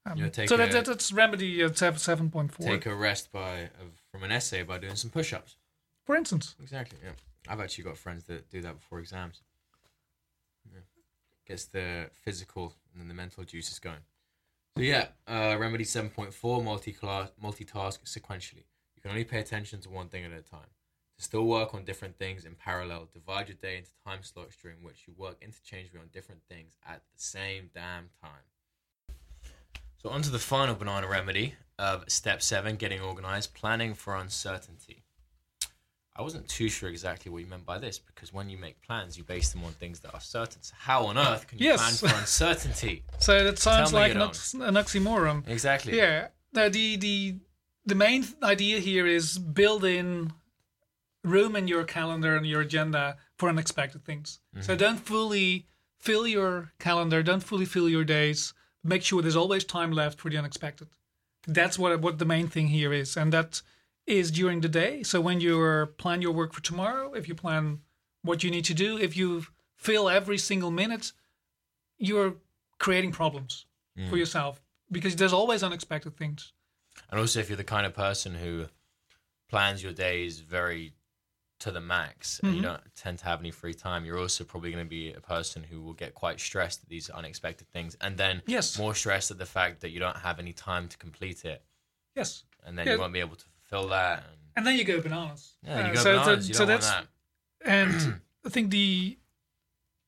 Um, 0.07 0.19
so 0.33 0.55
a- 0.55 0.57
that 0.59 0.85
that's 0.87 1.13
remedy 1.13 1.63
at 1.63 1.77
seven 1.77 1.99
seven 1.99 2.31
point 2.31 2.53
four, 2.53 2.67
take 2.67 2.87
a 2.87 2.95
rest 2.95 3.31
by 3.33 3.69
from 4.11 4.23
an 4.23 4.33
essay 4.33 4.63
by 4.63 4.79
doing 4.79 4.97
some 4.97 5.11
push-ups. 5.11 5.57
for 6.05 6.17
instance. 6.17 6.55
Exactly. 6.63 6.99
Yeah, 7.05 7.13
I've 7.47 7.61
actually 7.61 7.85
got 7.85 7.99
friends 7.99 8.25
that 8.25 8.49
do 8.51 8.63
that 8.63 8.75
before 8.81 9.01
exams. 9.01 9.43
Yeah. 10.73 10.81
Gets 11.47 11.67
the 11.67 12.11
physical 12.13 12.75
and 12.93 13.01
then 13.03 13.09
the 13.09 13.15
mental 13.15 13.45
juices 13.45 13.79
going. 13.79 14.01
So 14.77 14.83
yeah, 14.83 15.09
uh, 15.27 15.57
remedy 15.59 15.85
seven 15.85 16.09
point 16.11 16.33
four: 16.33 16.63
multi-class, 16.63 17.31
multitask 17.43 17.99
sequentially. 18.05 18.65
You 18.95 19.03
can 19.03 19.11
only 19.11 19.25
pay 19.25 19.41
attention 19.41 19.81
to 19.83 19.91
one 19.91 20.09
thing 20.09 20.25
at 20.25 20.33
a 20.33 20.41
time. 20.43 20.71
To 21.19 21.25
still 21.25 21.45
work 21.47 21.75
on 21.75 21.85
different 21.85 22.17
things 22.17 22.45
in 22.45 22.55
parallel, 22.55 23.09
divide 23.13 23.49
your 23.49 23.57
day 23.57 23.77
into 23.79 23.91
time 24.07 24.23
slots 24.23 24.57
during 24.57 24.79
which 24.83 25.05
you 25.07 25.15
work 25.17 25.37
interchangeably 25.43 26.01
on 26.01 26.09
different 26.13 26.43
things 26.49 26.75
at 26.87 27.03
the 27.13 27.21
same 27.21 27.71
damn 27.75 28.09
time. 28.23 28.45
So 30.03 30.11
on 30.11 30.23
to 30.23 30.31
the 30.31 30.39
final 30.39 30.75
banana 30.75 31.09
remedy 31.09 31.55
of 31.79 32.05
step 32.09 32.43
seven: 32.43 32.77
getting 32.77 33.01
organized, 33.01 33.55
planning 33.55 33.95
for 33.95 34.17
uncertainty. 34.17 35.05
I 36.19 36.23
wasn't 36.23 36.49
too 36.49 36.69
sure 36.69 36.89
exactly 36.89 37.31
what 37.31 37.39
you 37.39 37.47
meant 37.47 37.65
by 37.65 37.79
this 37.79 38.01
because 38.01 38.33
when 38.33 38.51
you 38.51 38.59
make 38.59 38.83
plans, 38.83 39.17
you 39.17 39.23
base 39.23 39.53
them 39.53 39.63
on 39.63 39.71
things 39.73 40.01
that 40.01 40.13
are 40.15 40.21
certain. 40.21 40.63
So 40.63 40.75
how 40.77 41.07
on 41.07 41.17
earth 41.17 41.47
can 41.47 41.59
you 41.59 41.67
Yes. 41.67 42.01
plan 42.01 42.11
for 42.11 42.19
uncertainty? 42.19 43.05
So 43.21 43.45
that 43.45 43.59
sounds 43.61 43.93
like 43.93 44.13
an, 44.13 44.23
ox- 44.23 44.55
an 44.55 44.75
oxymoron. 44.75 45.47
Exactly. 45.49 45.97
Yeah. 45.97 46.29
No, 46.53 46.69
the 46.69 46.97
the 46.97 47.37
the 47.87 47.95
main 47.95 48.27
idea 48.43 48.81
here 48.81 49.07
is 49.07 49.39
build 49.39 49.85
in 49.85 50.33
room 51.25 51.55
in 51.55 51.69
your 51.69 51.85
calendar 51.85 52.37
and 52.37 52.47
your 52.47 52.63
agenda 52.63 53.17
for 53.37 53.49
unexpected 53.49 54.05
things. 54.05 54.41
So 54.61 54.73
mm-hmm. 54.73 54.79
don't 54.79 54.99
fully 55.01 55.67
fill 55.99 56.27
your 56.27 56.73
calendar, 56.81 57.23
don't 57.23 57.43
fully 57.43 57.65
fill 57.65 57.89
your 57.89 58.05
days. 58.05 58.55
Make 58.85 59.03
sure 59.03 59.23
there's 59.23 59.37
always 59.37 59.64
time 59.64 59.93
left 59.93 60.21
for 60.21 60.31
the 60.31 60.38
unexpected. 60.38 60.88
That's 61.47 61.79
what 61.79 62.01
what 62.01 62.19
the 62.19 62.25
main 62.25 62.49
thing 62.49 62.69
here 62.69 62.93
is, 62.93 63.17
and 63.17 63.33
that 63.33 63.62
is 64.07 64.31
during 64.31 64.61
the 64.61 64.69
day. 64.69 65.03
So 65.03 65.21
when 65.21 65.41
you 65.41 65.88
plan 65.99 66.23
your 66.23 66.33
work 66.33 66.53
for 66.53 66.62
tomorrow, 66.62 67.12
if 67.12 67.29
you 67.29 67.35
plan 67.35 67.81
what 68.23 68.43
you 68.43 68.51
need 68.51 68.64
to 68.64 68.75
do, 68.75 68.99
if 68.99 69.17
you 69.17 69.47
fill 69.77 70.09
every 70.09 70.38
single 70.38 70.71
minute, 70.71 71.12
you're 71.99 72.37
creating 72.79 73.12
problems 73.12 73.67
for 74.09 74.17
mm. 74.17 74.19
yourself 74.19 74.61
because 74.91 75.17
there's 75.17 75.33
always 75.33 75.62
unexpected 75.62 76.17
things. 76.17 76.53
And 77.11 77.21
also, 77.21 77.41
if 77.41 77.49
you're 77.49 77.57
the 77.57 77.64
kind 77.64 77.87
of 77.87 77.95
person 77.95 78.35
who 78.35 78.67
plans 79.49 79.83
your 79.83 79.93
days 79.93 80.41
very 80.41 80.93
to 81.61 81.71
the 81.71 81.81
max 81.81 82.40
and 82.42 82.55
you 82.55 82.62
don't 82.62 82.81
tend 82.94 83.18
to 83.18 83.25
have 83.25 83.40
any 83.40 83.51
free 83.51 83.75
time, 83.75 84.05
you're 84.05 84.18
also 84.18 84.44
probably 84.44 84.71
going 84.71 84.85
to 84.85 84.88
be 84.88 85.12
a 85.12 85.21
person 85.21 85.62
who 85.64 85.81
will 85.83 85.92
get 85.92 86.14
quite 86.14 86.38
stressed 86.40 86.83
at 86.85 86.88
these 86.88 87.11
unexpected 87.11 87.68
things, 87.68 87.97
and 88.01 88.16
then 88.16 88.42
Yes. 88.47 88.79
more 88.79 88.94
stressed 88.94 89.31
at 89.31 89.38
the 89.38 89.47
fact 89.47 89.81
that 89.81 89.90
you 89.90 89.99
don't 90.01 90.16
have 90.18 90.38
any 90.38 90.53
time 90.53 90.88
to 90.88 90.97
complete 90.99 91.44
it, 91.44 91.62
Yes. 92.14 92.44
and 92.64 92.79
then 92.79 92.87
Yeah. 92.87 92.94
you 92.94 92.99
won't 93.01 93.12
be 93.12 93.21
able 93.21 93.37
to 93.37 93.44
fulfill 93.44 93.88
that. 93.88 94.18
And, 94.29 94.37
And 94.57 94.66
then 94.66 94.77
you 94.77 94.85
go 94.85 95.01
bananas. 95.01 95.57
yeah, 95.62 95.79
you 95.87 95.90
Uh, 95.90 95.94
go 95.94 96.03
so, 96.03 96.16
bananas. 96.18 96.44
so, 96.44 96.49
you 96.49 96.55
so 96.55 96.64
that's 96.66 96.90
that. 96.90 97.07
and 97.64 98.21
I 98.44 98.49
think 98.51 98.71
the 98.71 99.18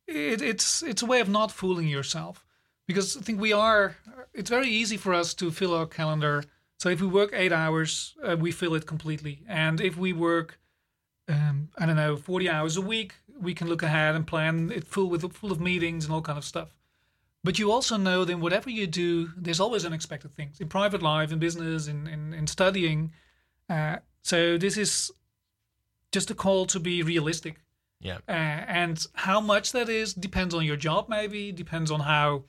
it, 0.06 0.42
it's 0.42 0.82
it's 0.82 1.02
a 1.02 1.06
way 1.06 1.20
of 1.20 1.28
not 1.28 1.52
fooling 1.52 1.88
yourself 1.88 2.44
because 2.86 3.16
I 3.16 3.20
think 3.20 3.40
we 3.40 3.52
are. 3.52 3.96
It's 4.34 4.50
very 4.50 4.68
easy 4.68 4.96
for 4.96 5.12
us 5.14 5.34
to 5.34 5.50
fill 5.50 5.74
our 5.74 5.86
calendar. 5.86 6.44
So 6.78 6.88
if 6.88 7.00
we 7.00 7.06
work 7.06 7.30
eight 7.32 7.52
hours, 7.52 8.16
uh, 8.22 8.36
we 8.38 8.50
fill 8.52 8.74
it 8.74 8.86
completely, 8.86 9.42
and 9.46 9.80
if 9.80 9.96
we 9.96 10.12
work, 10.12 10.58
um, 11.30 11.68
I 11.78 11.86
don't 11.86 11.96
know, 11.96 12.16
forty 12.16 12.48
hours 12.48 12.76
a 12.76 12.80
week, 12.80 13.14
we 13.40 13.54
can 13.54 13.68
look 13.68 13.82
ahead 13.82 14.14
and 14.14 14.26
plan 14.26 14.70
it 14.74 14.84
full 14.84 15.08
with 15.08 15.30
full 15.32 15.52
of 15.52 15.60
meetings 15.60 16.04
and 16.04 16.14
all 16.14 16.22
kind 16.22 16.38
of 16.38 16.44
stuff. 16.44 16.74
But 17.42 17.58
you 17.58 17.72
also 17.72 17.96
know 17.96 18.24
that 18.24 18.38
whatever 18.38 18.68
you 18.68 18.86
do, 18.86 19.30
there's 19.36 19.60
always 19.60 19.86
unexpected 19.86 20.34
things 20.34 20.60
in 20.60 20.68
private 20.68 21.02
life, 21.02 21.32
in 21.32 21.38
business, 21.38 21.86
in 21.86 22.06
in, 22.06 22.34
in 22.34 22.46
studying. 22.46 23.12
Uh, 23.68 23.96
so 24.22 24.58
this 24.58 24.76
is 24.76 25.10
just 26.12 26.30
a 26.30 26.34
call 26.34 26.66
to 26.66 26.80
be 26.80 27.02
realistic. 27.02 27.60
Yeah. 28.00 28.18
Uh, 28.28 28.32
and 28.32 29.06
how 29.14 29.40
much 29.40 29.72
that 29.72 29.88
is 29.88 30.14
depends 30.14 30.54
on 30.54 30.64
your 30.64 30.76
job, 30.76 31.08
maybe, 31.08 31.52
depends 31.52 31.90
on 31.90 32.00
how, 32.00 32.44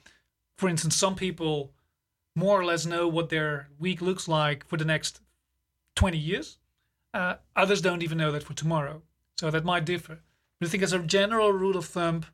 for 0.58 0.70
instance, 0.70 0.96
some 0.96 1.16
people 1.16 1.74
more 2.36 2.60
or 2.60 2.66
less 2.66 2.86
know 2.86 3.08
what 3.08 3.30
their 3.30 3.70
week 3.78 4.02
looks 4.02 4.28
like 4.28 4.66
for 4.66 4.78
the 4.78 4.86
next 4.86 5.20
20 5.96 6.18
years. 6.18 6.58
Uh, 7.14 7.36
others 7.56 7.82
don't 7.82 8.04
even 8.04 8.18
know 8.18 8.32
that 8.32 8.44
for 8.44 8.54
tomorrow. 8.54 9.02
So 9.38 9.52
that 9.52 9.66
might 9.66 9.86
differ. 9.86 10.20
But 10.60 10.68
I 10.68 10.70
think, 10.70 10.84
as 10.84 10.94
a 10.94 11.00
general 11.00 11.52
rule 11.52 11.78
of 11.78 11.86
thumb, 11.86 12.26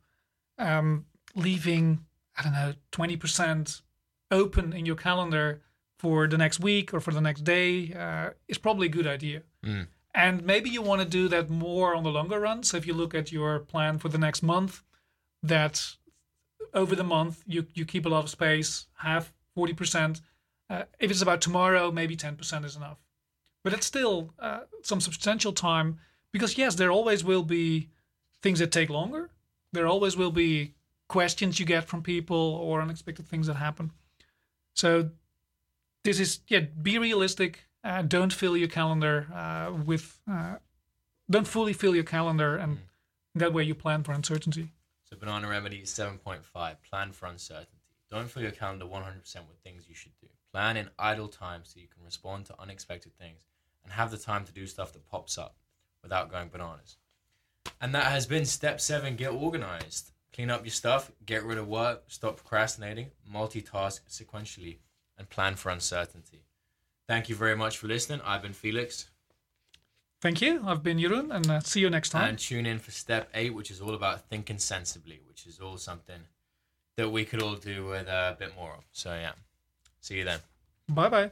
um, 0.58 1.06
leaving, 1.36 2.06
I 2.36 2.44
don't 2.44 2.54
know, 2.54 2.74
20% 2.92 3.82
open 4.32 4.74
in 4.74 4.86
your 4.86 4.96
calendar 4.96 5.62
for 5.98 6.28
the 6.28 6.38
next 6.38 6.60
week 6.60 6.94
or 6.94 7.00
for 7.00 7.12
the 7.12 7.22
next 7.22 7.44
day 7.44 7.94
uh, 7.94 8.32
is 8.48 8.58
probably 8.58 8.88
a 8.88 8.92
good 8.92 9.08
idea. 9.08 9.44
Mm. 9.66 9.88
And 10.14 10.44
maybe 10.44 10.70
you 10.70 10.82
want 10.82 11.02
to 11.02 11.08
do 11.08 11.28
that 11.30 11.50
more 11.50 11.96
on 11.96 12.04
the 12.04 12.10
longer 12.10 12.40
run. 12.40 12.64
So 12.64 12.78
if 12.78 12.88
you 12.88 12.94
look 12.94 13.14
at 13.16 13.32
your 13.32 13.60
plan 13.60 13.98
for 13.98 14.10
the 14.10 14.18
next 14.18 14.42
month, 14.44 14.84
that 15.44 15.96
over 16.74 16.96
the 16.96 17.04
month 17.04 17.44
you, 17.46 17.68
you 17.74 17.86
keep 17.86 18.06
a 18.06 18.10
lot 18.10 18.24
of 18.24 18.30
space, 18.30 18.88
have 18.98 19.32
40%. 19.56 20.22
Uh, 20.70 20.84
if 21.00 21.12
it's 21.12 21.22
about 21.22 21.42
tomorrow, 21.42 21.92
maybe 21.92 22.18
10% 22.18 22.66
is 22.66 22.76
enough. 22.76 22.98
But 23.68 23.74
it's 23.74 23.88
still 23.88 24.34
uh, 24.40 24.62
some 24.82 25.02
substantial 25.02 25.52
time 25.52 26.00
because, 26.32 26.58
yes, 26.58 26.76
there 26.76 26.90
always 26.90 27.26
will 27.26 27.44
be 27.44 27.90
things 28.42 28.60
that 28.60 28.72
take 28.72 28.90
longer. 28.90 29.30
There 29.74 29.88
always 29.88 30.16
will 30.16 30.32
be 30.32 30.76
questions 31.10 31.60
you 31.60 31.66
get 31.66 31.84
from 31.84 32.02
people 32.02 32.38
or 32.38 32.82
unexpected 32.82 33.28
things 33.28 33.48
that 33.48 33.56
happen. 33.56 33.92
So 34.74 35.10
this 36.06 36.22
is, 36.22 36.40
yeah, 36.48 36.62
be 36.82 36.98
realistic. 36.98 37.66
Uh, 37.84 38.04
don't 38.04 38.32
fill 38.32 38.56
your 38.56 38.70
calendar 38.70 39.28
uh, 39.36 39.74
with, 39.74 40.18
uh, 40.32 40.60
don't 41.30 41.46
fully 41.46 41.74
fill 41.74 41.94
your 41.94 42.06
calendar, 42.06 42.56
and 42.56 42.78
that 43.36 43.52
way 43.52 43.64
you 43.64 43.76
plan 43.76 44.02
for 44.02 44.14
uncertainty. 44.14 44.72
So 45.10 45.18
banana 45.18 45.50
remedy 45.50 45.82
7.5. 45.82 46.76
Plan 46.90 47.12
for 47.12 47.26
uncertainty. 47.26 47.82
Don't 48.10 48.32
fill 48.32 48.44
your 48.44 48.52
calendar 48.54 48.86
100% 48.86 48.96
with 49.46 49.58
things 49.62 49.90
you 49.90 49.94
should 49.94 50.18
do. 50.22 50.28
Plan 50.54 50.78
in 50.78 50.90
idle 50.98 51.28
time 51.28 51.64
so 51.66 51.82
you 51.82 51.90
can 51.94 52.06
respond 52.06 52.46
to 52.46 52.56
unexpected 52.62 53.12
things 53.18 53.44
and 53.88 53.94
have 53.94 54.12
the 54.12 54.18
time 54.18 54.44
to 54.44 54.52
do 54.52 54.68
stuff 54.68 54.92
that 54.92 55.10
pops 55.10 55.38
up 55.38 55.56
without 56.04 56.30
going 56.30 56.50
bananas. 56.50 56.98
And 57.80 57.96
that 57.96 58.12
has 58.12 58.26
been 58.26 58.44
step 58.44 58.82
7, 58.82 59.16
get 59.16 59.32
organized. 59.32 60.12
Clean 60.34 60.50
up 60.50 60.66
your 60.66 60.72
stuff, 60.72 61.10
get 61.26 61.46
rid 61.46 61.58
of 61.58 61.70
work, 61.70 62.04
stop 62.10 62.36
procrastinating, 62.36 63.12
multitask 63.34 64.02
sequentially 64.10 64.80
and 65.18 65.30
plan 65.30 65.56
for 65.56 65.70
uncertainty. 65.70 66.44
Thank 67.08 67.30
you 67.30 67.36
very 67.36 67.56
much 67.56 67.78
for 67.78 67.88
listening. 67.88 68.20
I've 68.26 68.42
been 68.42 68.54
Felix. 68.54 69.10
Thank 70.22 70.42
you. 70.42 70.62
I've 70.66 70.84
been 70.84 70.98
Jeroen, 70.98 71.34
and 71.34 71.50
uh, 71.50 71.60
see 71.62 71.80
you 71.80 71.90
next 71.90 72.10
time. 72.10 72.30
And 72.30 72.40
tune 72.40 72.66
in 72.66 72.80
for 72.80 72.92
step 72.92 73.30
eight, 73.34 73.54
which 73.54 73.72
is 73.72 73.80
all 73.80 73.94
about 73.94 74.28
thinking 74.30 74.58
sensibly, 74.58 75.22
which 75.28 75.48
is 75.48 75.60
all 75.60 75.78
something 75.78 76.22
that 76.98 77.10
we 77.10 77.24
could 77.24 77.42
all 77.42 77.56
do 77.56 77.86
with 77.86 78.08
a 78.08 78.36
bit 78.38 78.54
more 78.56 78.74
of. 78.74 78.84
So, 78.92 79.14
yeah. 79.14 79.32
See 80.02 80.18
you 80.18 80.24
then. 80.24 80.40
Bye 80.90 81.10
bye. 81.10 81.32